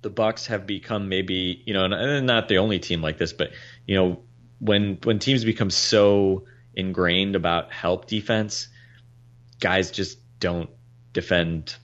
[0.01, 3.51] the Bucks have become maybe you know, and not the only team like this, but
[3.85, 4.21] you know,
[4.59, 8.69] when when teams become so ingrained about help defense,
[9.59, 10.69] guys just don't
[11.11, 11.75] defend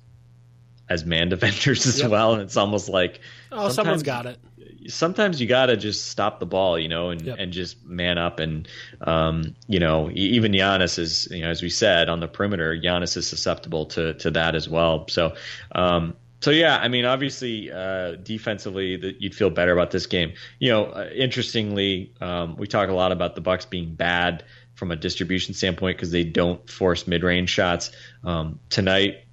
[0.88, 2.10] as man defenders as yep.
[2.10, 3.20] well, and it's almost like
[3.52, 4.40] oh, someone's got it
[4.88, 7.38] sometimes you got to just stop the ball, you know, and, yep.
[7.40, 8.40] and just man up.
[8.40, 8.68] And,
[9.02, 13.18] um, you know, even Giannis is, you know, as we said on the perimeter, Giannis
[13.18, 15.08] is susceptible to, to that as well.
[15.08, 15.36] So,
[15.74, 20.34] um, so yeah, I mean, obviously, uh, defensively, that you'd feel better about this game.
[20.60, 24.44] You know, uh, interestingly, um, we talk a lot about the Bucks being bad
[24.76, 27.92] from a distribution standpoint because they don't force mid-range shots.
[28.24, 29.24] Um, tonight,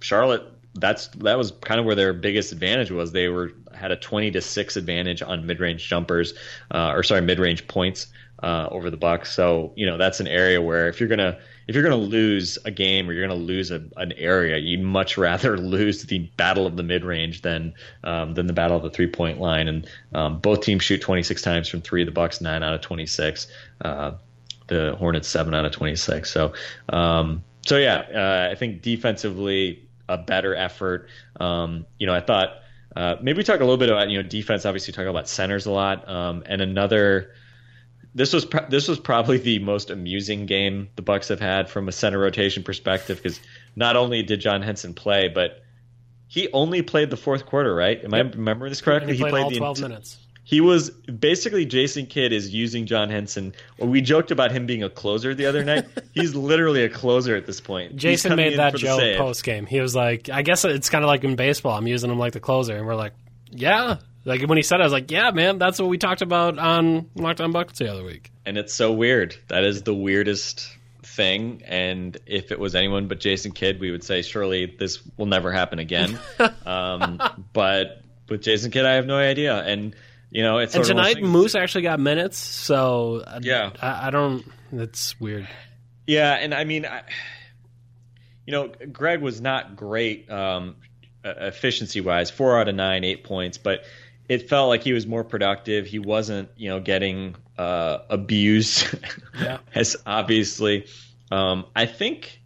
[0.00, 0.42] Charlotte
[0.80, 3.12] that's that was kind of where their biggest advantage was.
[3.12, 6.34] They were had a 20 to six advantage on mid range jumpers,
[6.70, 8.08] uh, or sorry, mid range points
[8.42, 9.32] uh, over the Bucks.
[9.32, 12.70] So you know that's an area where if you're gonna if you're gonna lose a
[12.70, 16.76] game or you're gonna lose a, an area, you'd much rather lose the battle of
[16.76, 17.74] the mid range than
[18.04, 19.68] um, than the battle of the three point line.
[19.68, 22.04] And um, both teams shoot 26 times from three.
[22.04, 23.48] The Bucks nine out of 26.
[23.84, 24.12] Uh,
[24.68, 26.30] the Hornets seven out of 26.
[26.30, 26.52] So
[26.90, 31.08] um, so yeah, uh, I think defensively a better effort.
[31.38, 32.50] Um, you know, I thought
[32.96, 34.64] Uh, maybe we talk a little bit about you know defense.
[34.66, 36.08] Obviously, talk about centers a lot.
[36.08, 37.32] Um, and another,
[38.14, 41.86] this was pr- this was probably the most amusing game the Bucks have had from
[41.86, 43.40] a center rotation perspective because
[43.76, 45.62] not only did John Henson play, but
[46.26, 47.72] he only played the fourth quarter.
[47.74, 48.02] Right?
[48.02, 49.14] Am I remembering this correctly?
[49.16, 50.18] he played, all the 12 ent- minutes.
[50.48, 53.52] He was basically Jason Kidd is using John Henson.
[53.78, 55.84] We joked about him being a closer the other night.
[56.14, 57.96] He's literally a closer at this point.
[57.96, 59.66] Jason made that joke post game.
[59.66, 61.74] He was like, I guess it's kind of like in baseball.
[61.74, 62.74] I'm using him like the closer.
[62.78, 63.12] And we're like,
[63.50, 63.98] yeah.
[64.24, 66.58] Like when he said it, I was like, yeah, man, that's what we talked about
[66.58, 68.32] on Locked On Bucks the other week.
[68.46, 69.36] and it's so weird.
[69.48, 71.62] That is the weirdest thing.
[71.66, 75.52] And if it was anyone but Jason Kidd, we would say surely this will never
[75.52, 76.18] happen again.
[76.64, 77.20] um,
[77.52, 79.54] but with Jason Kidd, I have no idea.
[79.62, 79.94] And
[80.30, 82.38] you know, it's And sort of one of tonight, Moose actually got minutes.
[82.38, 83.70] So I- Yeah.
[83.80, 85.48] I, I don't, That's weird.
[86.06, 87.02] Yeah, and I mean, I,
[88.46, 90.76] you know, Greg was not great um,
[91.24, 93.84] efficiency wise, four out of nine, eight points, but
[94.28, 95.86] it felt like he was more productive.
[95.86, 98.86] He wasn't, you know, getting uh, abused
[99.40, 99.58] Yeah.
[99.74, 100.86] as obviously.
[101.30, 102.40] Um, I think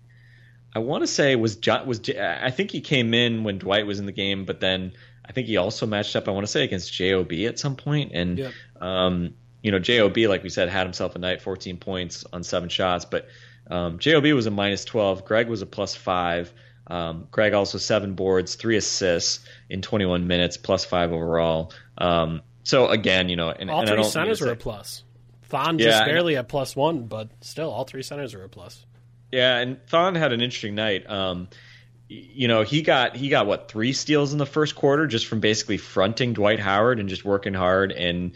[0.74, 4.00] I want to say was John was I think he came in when Dwight was
[4.00, 4.92] in the game, but then
[5.24, 6.28] I think he also matched up.
[6.28, 8.52] I want to say against Job at some point, and Yep.
[8.80, 12.68] um, you know Job, like we said, had himself a night, 14 points on seven
[12.68, 13.28] shots, but
[13.70, 15.24] um, Job was a minus 12.
[15.24, 16.52] Greg was a plus five.
[16.88, 21.72] Um, Greg also seven boards, three assists in 21 minutes, plus five overall.
[21.96, 25.04] Um, so again, you know, and, All and three centers were a plus.
[25.44, 28.84] Thon Yeah, just barely at plus one, but still, all three centers were a plus.
[29.30, 31.08] Yeah, and Thon had an interesting night.
[31.08, 31.48] Um,
[32.12, 35.40] you know, he got he got what three steals in the first quarter just from
[35.40, 38.32] basically fronting Dwight Howard and just working hard and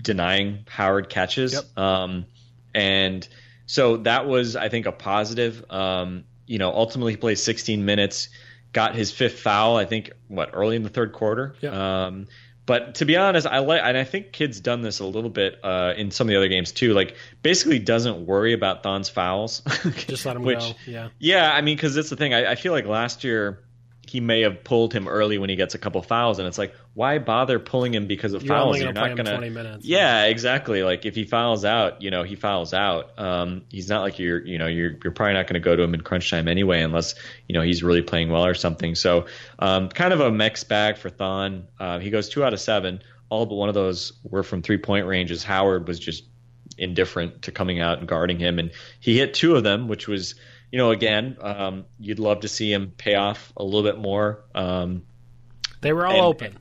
[0.00, 1.52] denying Howard catches.
[1.52, 1.78] Yep.
[1.78, 2.26] Um,
[2.74, 3.26] and
[3.66, 5.64] so that was, I think, a positive.
[5.70, 8.28] Um, you know, ultimately he played 16 minutes,
[8.72, 9.76] got his fifth foul.
[9.76, 11.54] I think what early in the third quarter.
[11.60, 11.72] Yep.
[11.72, 12.26] Um,
[12.66, 15.58] but to be honest, I like, and I think Kidd's done this a little bit
[15.62, 16.94] uh, in some of the other games too.
[16.94, 19.60] Like, basically, doesn't worry about Thon's fouls.
[20.06, 20.72] Just let him Which, go.
[20.86, 21.08] Yeah.
[21.18, 22.32] yeah, I mean, because that's the thing.
[22.32, 23.62] I, I feel like last year
[24.06, 26.74] he may have pulled him early when he gets a couple fouls, and it's like,
[26.94, 28.66] why bother pulling him because of You're fouls?
[28.76, 29.36] only You're going to play not gonna.
[29.38, 29.84] 20 minutes.
[29.84, 30.82] Yeah, exactly.
[30.84, 33.18] Like if he fouls out, you know, he fouls out.
[33.18, 35.82] Um, he's not like you're, you know, you're you're probably not going to go to
[35.82, 37.14] him in crunch time anyway, unless
[37.48, 38.94] you know he's really playing well or something.
[38.94, 39.26] So,
[39.58, 41.66] um, kind of a mixed bag for Thon.
[41.80, 43.02] Uh, he goes two out of seven.
[43.28, 45.42] All but one of those were from three point ranges.
[45.42, 46.24] Howard was just
[46.78, 48.70] indifferent to coming out and guarding him, and
[49.00, 50.34] he hit two of them, which was,
[50.70, 54.44] you know, again, um, you'd love to see him pay off a little bit more.
[54.54, 55.02] Um,
[55.80, 56.58] They were all And- open.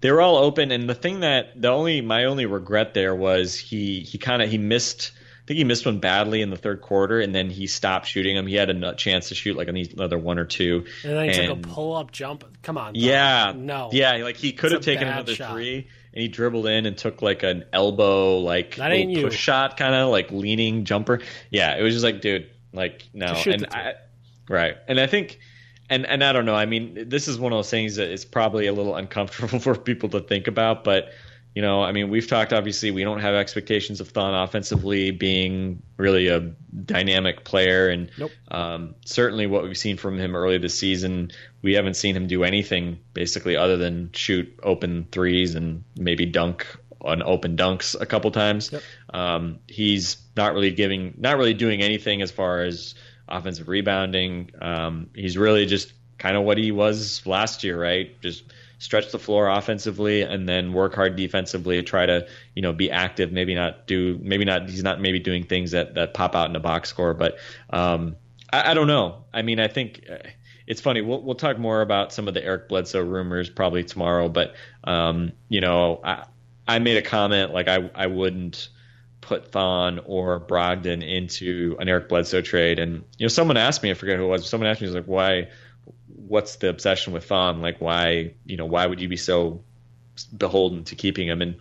[0.00, 3.56] They were all open and the thing that the only my only regret there was
[3.58, 6.82] he he kind of he missed I think he missed one badly in the third
[6.82, 10.18] quarter and then he stopped shooting them he had a chance to shoot like another
[10.18, 12.44] one or two And then he took a pull up jump.
[12.62, 12.94] Come on.
[12.94, 13.88] Yeah No.
[13.92, 15.52] yeah like he could have It's a taken another shot.
[15.52, 19.22] three and he dribbled in and took like an elbow like little you.
[19.24, 21.20] push shot kind of like leaning jumper
[21.50, 23.66] yeah it was just like dude like no and.
[23.72, 23.94] I,
[24.50, 25.38] right and I think
[25.90, 26.54] and and I don't know.
[26.54, 29.74] I mean, this is one of those things that is probably a little uncomfortable for
[29.74, 30.84] people to think about.
[30.84, 31.10] But
[31.54, 32.52] you know, I mean, we've talked.
[32.52, 36.40] Obviously, we don't have expectations of Thon offensively being really a
[36.84, 38.30] dynamic player, and Nope.
[38.50, 41.32] um, certainly what we've seen from him early this season,
[41.62, 46.66] we haven't seen him do anything basically other than shoot open threes and maybe dunk
[47.00, 48.72] on open dunks a couple times.
[49.12, 52.94] Um, he's not really giving, not really doing anything as far as
[53.28, 54.50] offensive rebounding.
[54.60, 58.20] Um, he's really just kind of what he was last year, right?
[58.20, 58.44] Just
[58.78, 61.82] stretch the floor offensively and then work hard defensively.
[61.82, 63.32] Try to you know be active.
[63.32, 64.18] Maybe not do.
[64.22, 64.68] Maybe not.
[64.68, 67.14] He's not maybe doing things that that pop out in a box score.
[67.14, 67.38] But
[67.70, 68.16] um,
[68.52, 69.24] I, I don't know.
[69.32, 70.04] I mean, I think.
[70.10, 70.18] Uh,
[70.66, 71.00] it's funny.
[71.00, 74.28] We'll we'll talk more about some of the Eric Bledsoe rumors probably tomorrow.
[74.28, 74.54] But
[74.84, 76.26] um, you know, I
[76.68, 78.68] I made a comment like I I wouldn't
[79.28, 82.78] put Thon or Brogdon into an Eric Bledsoe trade.
[82.78, 84.48] And you know, someone asked me, I forget who it was.
[84.48, 85.48] Someone asked me, was like, why?
[86.06, 87.60] What's the obsession with Thon?
[87.60, 88.34] Like, why?
[88.46, 89.62] You know, why would you be so
[90.36, 91.42] beholden to keeping him?
[91.42, 91.56] And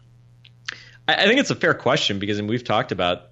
[1.07, 3.23] I, I think it's a fair question because and we've talked about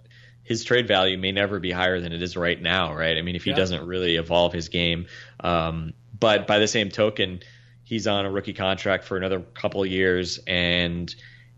[0.44, 3.18] his trade value may never be higher than it is right now, right?
[3.18, 3.56] I mean, if he Yeah.
[3.56, 5.08] doesn't really evolve his game,
[5.40, 7.40] um, but by the same token,
[7.84, 11.14] he's on a rookie contract for another couple of years, and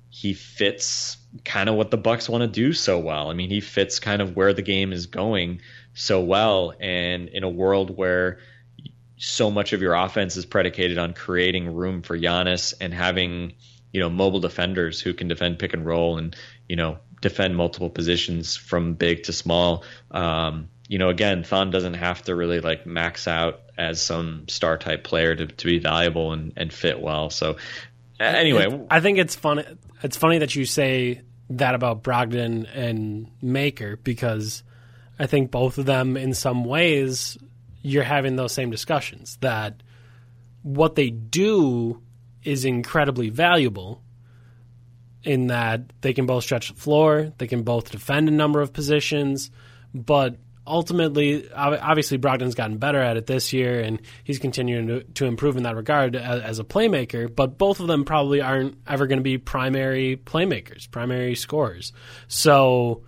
[0.09, 3.29] he fits kind of what the Bucks want to do so well.
[3.29, 5.61] I mean, he fits kind of where the game is going
[5.93, 8.39] so well, and in a world where
[9.17, 13.53] so much of your offense is predicated on creating room for Giannis and having
[13.91, 16.35] you know mobile defenders who can defend pick and roll and
[16.67, 19.83] you know defend multiple positions from big to small.
[20.11, 24.77] Um, you know, again, Thon doesn't have to really like max out as some star
[24.77, 27.29] type player to, to be valuable and, and fit well.
[27.29, 27.57] So
[28.19, 29.65] anyway, I think it's funny.
[30.03, 34.63] It's funny that you say that about Brogdon and Maker because
[35.17, 37.37] I think both of them, in some ways,
[37.81, 39.81] you're having those same discussions that
[40.61, 42.01] what they do
[42.43, 44.03] is incredibly valuable
[45.23, 48.73] in that they can both stretch the floor, they can both defend a number of
[48.73, 49.51] positions,
[49.93, 50.37] but
[50.67, 55.57] ultimately, obviously, Brogdon's gotten better at it this year, and he's continuing to, to improve
[55.57, 57.33] in that regard as, as, a playmaker.
[57.33, 61.93] But both of them probably aren't ever going to be primary playmakers, primary scorers.
[62.27, 63.03] So,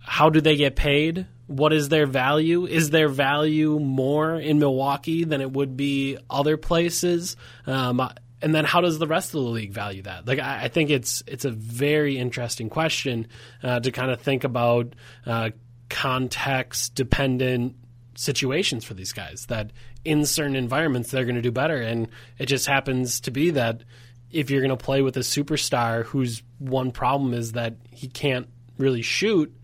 [0.00, 1.26] how do they get paid?
[1.46, 2.66] What is their value?
[2.66, 7.36] Is their value more in Milwaukee than it would be other places?
[7.66, 8.10] Um,
[8.42, 10.26] and then how does the rest of the league value that?
[10.26, 13.28] Like, I, I think it's it's a very interesting question
[13.62, 14.94] uh, to kind of think about.
[15.26, 15.50] Uh,
[15.90, 17.74] context dependent
[18.14, 19.72] situations for these guys that
[20.04, 21.76] in certain environments they're going to do better.
[21.76, 23.82] And it just happens to be that
[24.30, 28.48] if you're going to play with a superstar whose one problem is that he can't
[28.78, 29.54] really shoot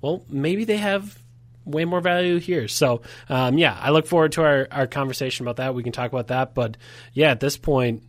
[0.00, 1.22] well maybe they have
[1.64, 2.68] way more value here.
[2.68, 5.74] So um, yeah i look forward to our, our conversation about that.
[5.74, 6.54] We can talk about that.
[6.54, 6.76] But
[7.12, 8.02] yeah at this point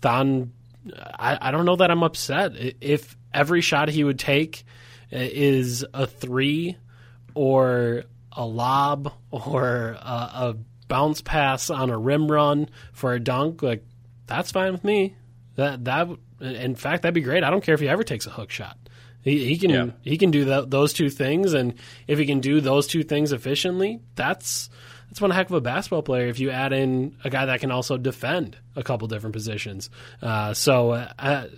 [0.00, 0.52] thon
[0.96, 2.52] I, I don't know that i'm upset.
[2.80, 4.64] If every shot he would take
[5.12, 6.76] uh, is a three
[7.34, 10.56] or a lob or a, a
[10.88, 13.84] bounce pass on a rim run for a dunk, like
[14.26, 15.16] that's fine with me.
[15.56, 16.08] That that
[16.40, 17.44] in fact that'd be great.
[17.44, 18.76] I don't care if he ever takes a hook shot.
[19.22, 19.90] He, he can yeah.
[20.02, 21.74] he can do those two things, and
[22.06, 24.70] if he can do those two things efficiently, that's
[25.08, 26.28] that's one heck of a basketball player.
[26.28, 29.90] If you add in a guy that can also defend a couple different positions,
[30.22, 31.48] uh, so uh,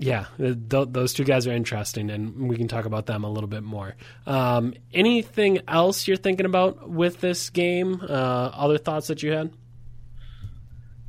[0.00, 0.56] yeah, th-
[0.90, 3.94] those two guys are interesting, and we can talk about them a little bit more.
[4.26, 8.00] Um, anything else you're thinking about with this game?
[8.00, 9.52] Uh, other thoughts that you had?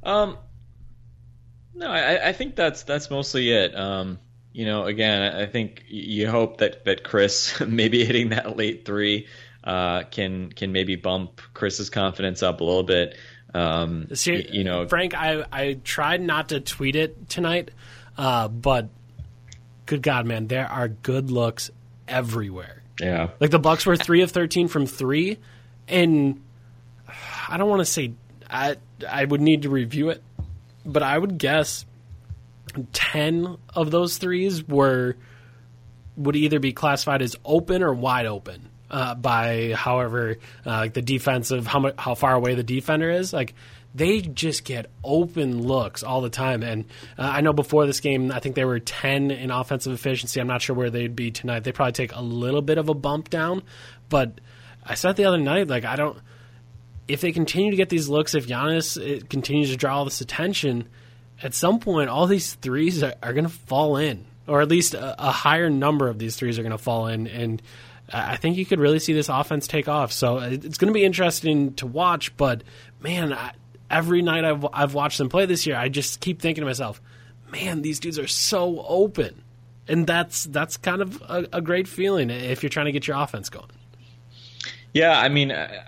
[0.04, 0.38] Um,
[1.74, 3.74] no, I, I think that's that's mostly it.
[3.78, 4.20] Um,
[4.52, 9.28] you know, again, I think you hope that that Khris maybe hitting that late three
[9.64, 13.18] uh, can can maybe bump Khris's confidence up a little bit.
[13.54, 17.72] Um, See, you know, Frank, I I tried not to tweet it tonight
[18.18, 18.90] uh, but
[19.86, 21.72] good God, man, there are good looks
[22.08, 22.82] everywhere.
[23.00, 23.30] Yeah.
[23.40, 25.38] Like the Bucks were three of thirteen from three,
[25.88, 26.42] and
[27.50, 28.14] I don't want to say
[28.50, 28.78] I
[29.10, 30.22] I would need to review it,
[30.86, 31.86] but I would guess
[32.94, 35.16] ten of those threes were
[36.18, 41.02] would either be classified as open or wide open uh, by however uh, like the
[41.02, 43.54] defensive how much how far away the defender is like
[43.94, 46.64] they just get open looks all the time.
[46.64, 46.86] And
[47.18, 50.40] uh, I know before this game, I think they were 10 in offensive efficiency.
[50.40, 51.64] I'm not sure where they'd be tonight.
[51.64, 53.64] They probably take a little bit of a bump down.
[54.10, 54.40] But
[54.86, 56.18] I said the other night, like, I don't.
[57.08, 60.88] If they continue to get these looks, if Giannis continues to draw all this attention,
[61.44, 64.94] at some point, all these threes are, are going to fall in, or at least
[64.94, 67.28] a, a higher number of these threes are going to fall in.
[67.28, 67.62] And
[68.14, 70.12] I think you could really see this offense take off.
[70.14, 72.36] So it's going to be interesting to watch.
[72.38, 72.64] But
[73.02, 73.52] man, I,
[73.92, 77.02] every night I've, I've watched them play this year, I just keep thinking to myself,
[77.52, 79.44] man, these dudes are so open.
[79.88, 83.18] And that's that's kind of a, a great feeling if you're trying to get your
[83.18, 83.70] offense going.
[84.94, 85.84] Yeah, I mean, uh,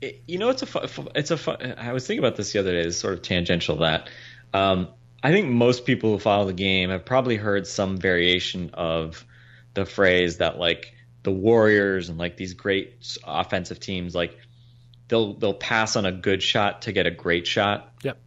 [0.00, 2.86] it, you know, it's a it's a I was thinking about this the other day.
[2.86, 4.08] It's sort of tangential that
[4.54, 4.88] um,
[5.22, 9.24] I think most people who follow the game have probably heard some variation of
[9.74, 14.38] the phrase that like the Warriors and like these great offensive teams like
[15.10, 17.92] they'll they'll pass on a good shot to get a great shot.
[18.02, 18.18] Yep.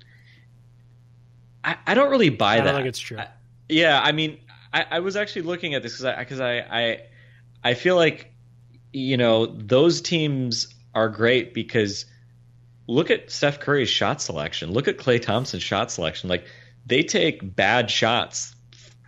[1.64, 2.68] I, I don't really buy I that.
[2.68, 3.18] I think it's true.
[3.18, 3.30] I,
[3.70, 4.38] yeah, I mean,
[4.72, 7.00] I, I was actually looking at this because I because I, I
[7.64, 8.32] I feel like
[8.92, 12.06] you know those teams are great because
[12.86, 14.72] look at Steph Curry's shot selection.
[14.72, 16.30] Look at Klay Thompson's shot selection.
[16.30, 16.46] Like
[16.86, 18.54] they take bad shots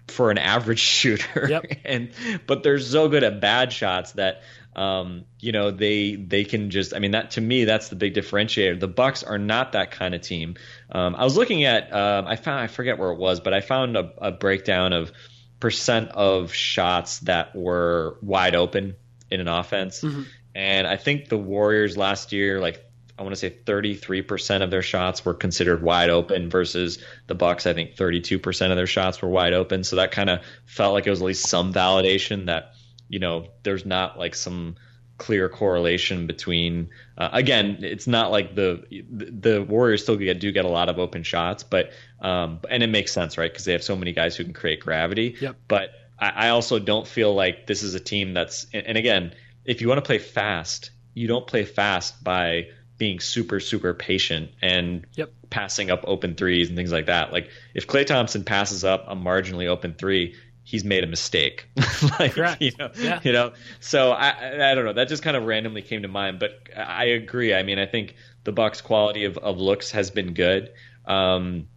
[0.07, 1.65] for an average shooter, yep.
[1.84, 2.11] and
[2.47, 4.41] but they're so good at bad shots that
[4.76, 8.13] um, you know they they can just I mean that to me that's the big
[8.13, 8.80] differentiator.
[8.80, 10.55] The Bucks are not that kind of team.
[10.91, 13.61] Um, I was looking at um, I found I forget where it was, but I
[13.61, 15.11] found a, a breakdown of
[15.59, 18.95] percent of shots that were wide open
[19.32, 20.23] in an offense, mm-hmm.
[20.53, 22.82] and I think the Warriors last year like
[23.17, 27.65] I want to say 33% of their shots were considered wide open versus the Bucks
[27.65, 29.86] I think 32% of their shots were wide open.
[29.86, 32.74] So that kind of felt like it was at least some validation that
[33.10, 34.76] you know, there's not like some
[35.18, 36.89] clear correlation between.
[37.18, 40.99] Uh, again, it's not like the the Warriors still get, do get a lot of
[40.99, 41.91] open shots, but
[42.22, 43.51] um, and it makes sense, right?
[43.51, 45.36] Because they have so many guys who can create gravity.
[45.39, 45.56] Yep.
[45.68, 45.89] But
[46.20, 49.34] I, I also don't feel like this is a team that's, and again,
[49.64, 54.51] if you want to play fast, you don't play fast by being super super patient
[54.62, 55.32] and Yep.
[55.49, 57.34] passing up open threes and things like that.
[57.34, 60.36] Like if Klay Thompson passes up a marginally open three,
[60.66, 61.70] he's made a mistake.
[62.20, 62.61] like, Correct.
[62.61, 63.20] You know, Yeah.
[63.24, 63.53] you know.
[63.80, 64.93] So I, I don't know.
[64.93, 67.53] That just kind of randomly came to mind, but I agree.
[67.53, 70.74] I mean, I think the Bucks' quality of, of looks has been good.
[71.05, 71.68] Um,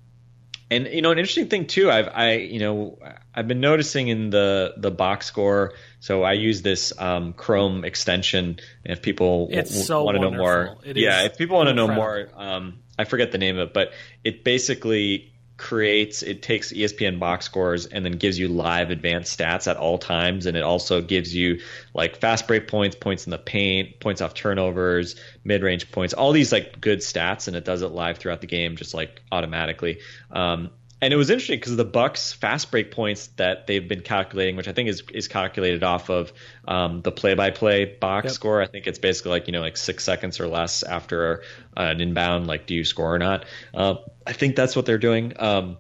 [0.71, 1.91] and you know, an interesting thing too.
[1.91, 2.99] I've I you know
[3.35, 5.73] I've been noticing in the the box score.
[6.01, 8.59] So I use this um, Chrome extension.
[8.85, 10.77] If people It's so want to know more.
[10.85, 13.75] It yeah, if people want to know more, um, I forget the name of it,
[13.75, 13.93] but
[14.25, 19.69] it basically creates it takes ESPN box scores and then gives you live advanced stats
[19.69, 20.47] at all times.
[20.47, 21.61] And it also gives you
[21.95, 26.53] like fast break points points in the paint points off turnovers mid-range points all these
[26.53, 27.49] like good stats.
[27.49, 29.99] And it does it live throughout the game just like automatically.
[30.31, 30.71] Um,
[31.01, 34.67] and it was interesting because the Bucks fast break points that they've been calculating, which
[34.69, 36.33] I think is is calculated off of
[36.67, 38.33] um, the play-by-play box Yep.
[38.33, 38.63] score.
[38.63, 41.43] I think it's basically like you know like six seconds or less after
[41.77, 43.45] an inbound, like do you score or not?
[43.73, 43.97] Uh,
[44.27, 45.35] I think that's what they're doing.
[45.39, 45.79] Um,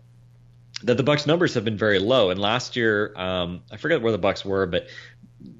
[0.84, 4.12] that the Bucks numbers have been very low, and last year um, I forget where
[4.12, 4.86] the Bucks were, but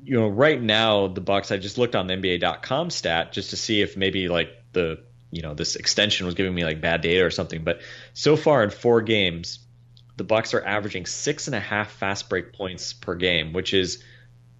[0.04, 1.50] you know right now the Bucks.
[1.50, 5.43] I just looked on the NBA.com stat just to see if maybe like the you
[5.43, 7.64] know this extension was giving me like bad data or something.
[7.64, 7.81] But
[8.14, 9.61] so far in four games,
[10.16, 14.03] the Bucks are averaging six and a half fast break points per game, which is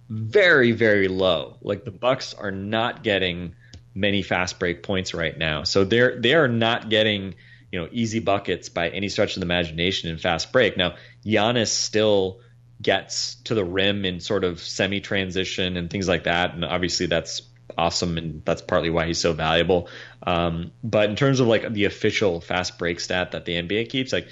[0.09, 1.57] very very low.
[1.61, 3.55] Like the Bucks are not getting
[3.95, 7.35] many fast break points right now, so they're they are not getting
[7.71, 10.77] you know easy buckets by any stretch of the imagination in fast break.
[10.77, 10.95] Now
[11.25, 12.41] Giannis still
[12.81, 17.07] gets to the rim in sort of semi transition and things like that, and obviously
[17.07, 17.41] that's
[17.77, 19.87] awesome and that's partly why he's so valuable.
[20.23, 24.11] Um, but in terms of like the official fast break stat that the NBA keeps,
[24.13, 24.27] like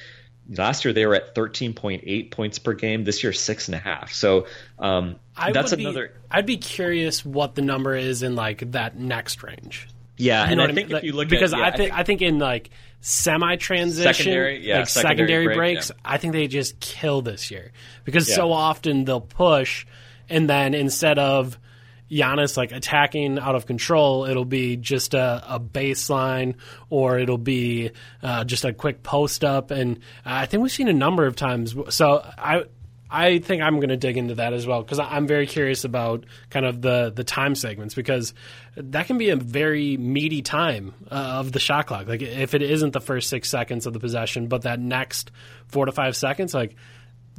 [0.49, 3.03] last year they were at 13.8 points per game.
[3.03, 4.13] This year six and a half.
[4.13, 4.47] So
[4.79, 6.13] um, I that's would another.
[6.31, 9.87] I'd be curious what the number is in like that next range.
[10.19, 10.97] Yeah, You and know I what think mean?
[10.97, 12.71] if you look because at yeah, I think I think in like
[13.01, 15.95] semi transition, Secondary, yeah, like secondary secondary, break, breaks, yeah.
[16.03, 17.71] I think they just kill this year
[18.03, 18.35] because Yeah.
[18.35, 19.85] so often they'll push,
[20.27, 21.59] and then instead of
[22.09, 26.55] Giannis like attacking out of control, it'll be just a, a baseline
[26.89, 27.91] or it'll be
[28.23, 31.75] uh, just a quick post up, and I think we've seen a number of times.
[31.89, 32.63] So I.
[33.09, 36.25] I think I'm going to dig into that as well because I'm very curious about
[36.49, 38.33] kind of the the time segments because
[38.75, 42.07] that can be a very meaty time uh, of the shot clock.
[42.07, 45.31] Like if it isn't the first six seconds of the possession, but that next
[45.67, 46.75] four to five seconds, like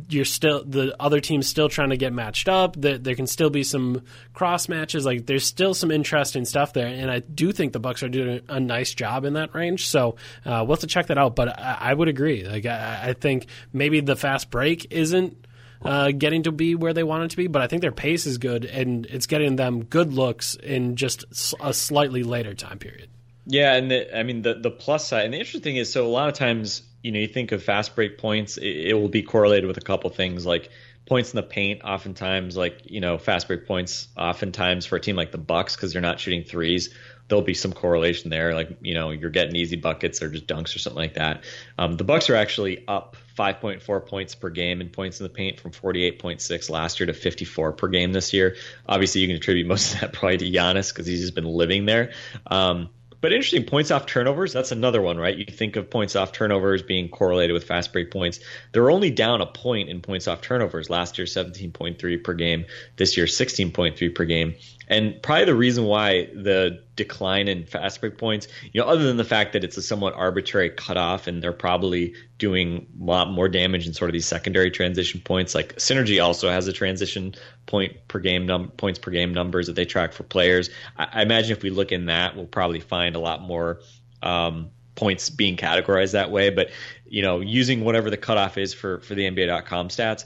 [0.08, 2.76] you're still the other team's still trying to get matched up.
[2.76, 4.02] There, there can still be some
[4.34, 5.04] cross matches.
[5.04, 8.40] Like there's still some interesting stuff there, and I do think the Bucks are doing
[8.48, 9.88] a nice job in that range.
[9.88, 11.36] So uh, we'll have to check that out.
[11.36, 12.46] But I, I would agree.
[12.46, 15.46] Like I, I think maybe the fast break isn't
[15.82, 18.26] uh, getting to be where they want it to be, but I think their pace
[18.26, 21.24] is good, and it's getting them good looks in just
[21.60, 23.08] a slightly later time period.
[23.46, 26.06] Yeah, and the, I mean the the plus side, and the interesting thing is, so
[26.06, 29.08] a lot of times, you know, you think of fast break points, it, it will
[29.08, 30.70] be correlated with a couple things like
[31.06, 31.82] points in the paint.
[31.82, 34.08] Oftentimes, like you know, fast break points.
[34.16, 36.94] Oftentimes for a team like the Bucks, because they're not shooting threes,
[37.28, 38.54] there'll be some correlation there.
[38.54, 41.44] Like you know, you're getting easy buckets or just dunks or something like that.
[41.78, 45.60] Um, the Bucks are actually up 5.4 points per game in points in the paint
[45.60, 48.56] from 48.6 last year to 54 per game this year.
[48.86, 51.86] Obviously, you can attribute most of that probably to Giannis because he's just been living
[51.86, 52.12] there.
[52.46, 52.90] Um,
[53.20, 54.52] but interesting points off turnovers.
[54.52, 55.36] That's another one, right?
[55.36, 58.40] You think of points off turnovers being correlated with fast break points.
[58.72, 60.90] They're only down a point in points off turnovers.
[60.90, 62.64] Last year, 17.3 per game.
[62.96, 64.54] This year, 16.3 per game.
[64.88, 69.18] And probably the reason why the decline in fast break points, you know, other than
[69.18, 73.48] the fact that it's a somewhat arbitrary cutoff and they're probably doing a lot more
[73.48, 75.54] damage in sort of these secondary transition points.
[75.54, 77.34] Like Synergy also has a transition
[77.66, 80.70] point per game num- points per game numbers that they track for players.
[80.96, 83.80] I, I imagine if we look in that, we'll probably find a lot more
[84.22, 86.50] um, points being categorized that way.
[86.50, 86.70] But
[87.06, 90.24] you know, using whatever the cutoff is for for the NBA.com stats,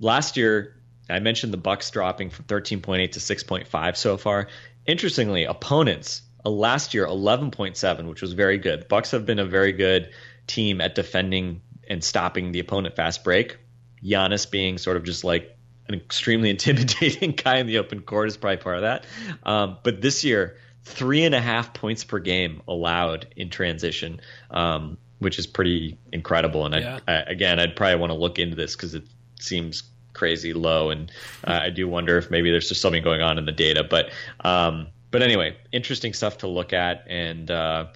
[0.00, 0.76] last year
[1.10, 4.48] I mentioned the Bucks dropping from 13.8 to 6.5 so far.
[4.86, 8.88] Interestingly, opponents uh, last year 11.7, which was very good.
[8.88, 10.10] Bucks have been a very good
[10.46, 13.58] team at defending and stopping the opponent fast break.
[14.02, 15.56] Giannis being sort of just like
[15.88, 19.04] an extremely intimidating guy in the open court is probably part of that.
[19.42, 24.98] Um, but this year, three and a half points per game allowed in transition, um,
[25.18, 26.66] which is pretty incredible.
[26.66, 29.04] And I, I, again, I'd probably want to look into this because it
[29.38, 29.82] seems
[30.12, 31.10] crazy low, and
[31.44, 33.84] uh, I do wonder if maybe there's just something going on in the data.
[33.84, 34.10] But
[34.40, 37.86] um, but anyway, interesting stuff to look at, and uh,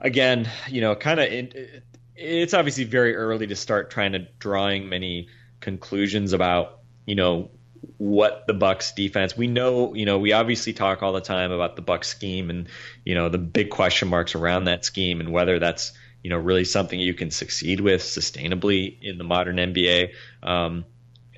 [0.00, 1.84] again, you know, kind of it,
[2.14, 5.28] it's obviously very early to start trying to drawing many
[5.60, 7.50] conclusions about you know
[7.98, 9.36] what the Bucks defense.
[9.36, 12.68] We know, you know, we obviously talk all the time about the Bucks scheme and
[13.04, 15.92] you know the big question marks around that scheme and whether that's
[16.22, 20.10] you know really something you can succeed with sustainably in the modern NBA.
[20.42, 20.84] Um,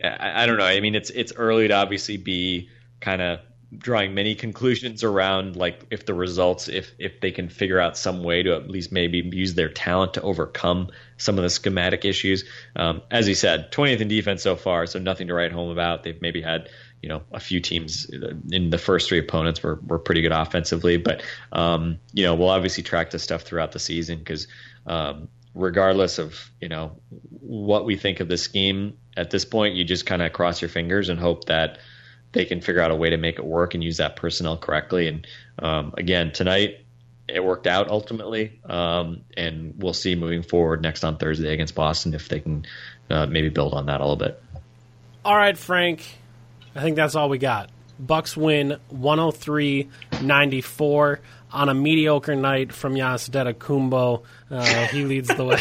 [0.03, 0.65] I, I don't know.
[0.65, 2.71] I mean, it's it's early to obviously be
[3.01, 3.41] kind of
[3.77, 8.23] drawing many conclusions around like if the results if if they can figure out some
[8.23, 12.45] way to at least maybe use their talent to overcome some of the schematic issues.
[12.77, 16.03] Um, as he said 20th in defense so far so nothing to write home about.
[16.03, 16.71] They've maybe had
[17.03, 18.07] you know a few teams
[18.51, 20.97] in the first three opponents were, were pretty good offensively.
[20.97, 21.23] But
[21.53, 24.49] um, you know we'll obviously track this stuff throughout the season because
[24.87, 25.29] um,
[25.59, 26.99] regardless of you know
[27.31, 30.69] what we think of the scheme at this point you just kind of cross your
[30.69, 31.79] fingers and hope that
[32.33, 35.09] they can figure out a way to make it work and use that personnel correctly.
[35.09, 35.27] And
[35.59, 36.85] um, again, tonight
[37.29, 42.15] it worked out ultimately, um, and we'll see moving forward next on Thursday against Boston
[42.15, 42.67] if they can
[43.11, 44.43] uh, maybe build on that a little bit.
[45.25, 46.19] All right, Frank.
[46.75, 47.71] I think that's all we got.
[47.99, 51.19] Bucks win 103-94
[51.51, 54.23] on a mediocre night from Giannis Antetokounmpo.
[54.51, 55.59] Uh, he leads the way.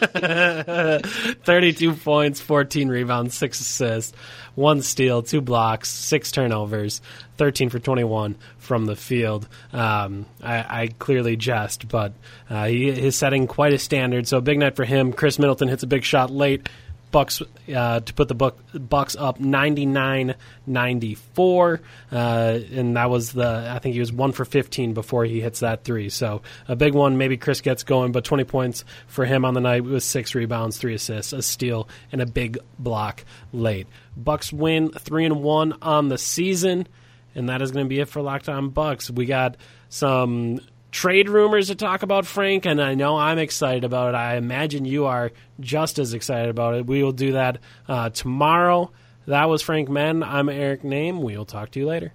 [0.00, 4.16] 32 points, 14 rebounds, 6 assists,
[4.54, 7.02] 1 steal, 2 blocks, 6 turnovers,
[7.36, 9.46] 13 for 21 from the field.
[9.74, 12.14] Um, I, I, clearly jest, but
[12.48, 14.26] uh, he is setting quite a standard.
[14.26, 15.12] So, big night for him.
[15.12, 16.70] Khris Middleton hits a big shot late.
[17.10, 17.42] Bucks
[17.74, 21.80] uh, to put the buck, Bucks up 99-94,
[22.12, 25.60] uh, and that was the I think he was one for 15 before he hits
[25.60, 26.08] that three.
[26.08, 27.18] So a big one.
[27.18, 30.78] Maybe Khris gets going, but 20 points for him on the night with six rebounds,
[30.78, 33.86] three assists, a steal, and a big block late.
[34.16, 36.86] Bucks win three and one on the season,
[37.34, 39.10] and that is going to be it for Locked On Bucks.
[39.10, 39.56] We got
[39.88, 44.16] some trade rumors to talk about, Frank, and I know I'm excited about it.
[44.16, 46.86] I imagine you are just as excited about it.
[46.86, 48.90] We will do that uh, tomorrow.
[49.26, 50.22] That was Frank Madden.
[50.22, 51.20] I'm Eric Nehm.
[51.20, 52.12] We will talk to you later.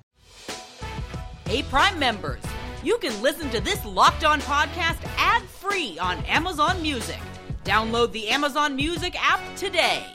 [1.46, 2.42] Hey, Prime members,
[2.84, 7.20] you can listen to this locked on podcast ad free on Amazon Music.
[7.64, 10.06] Download the Amazon Music app today.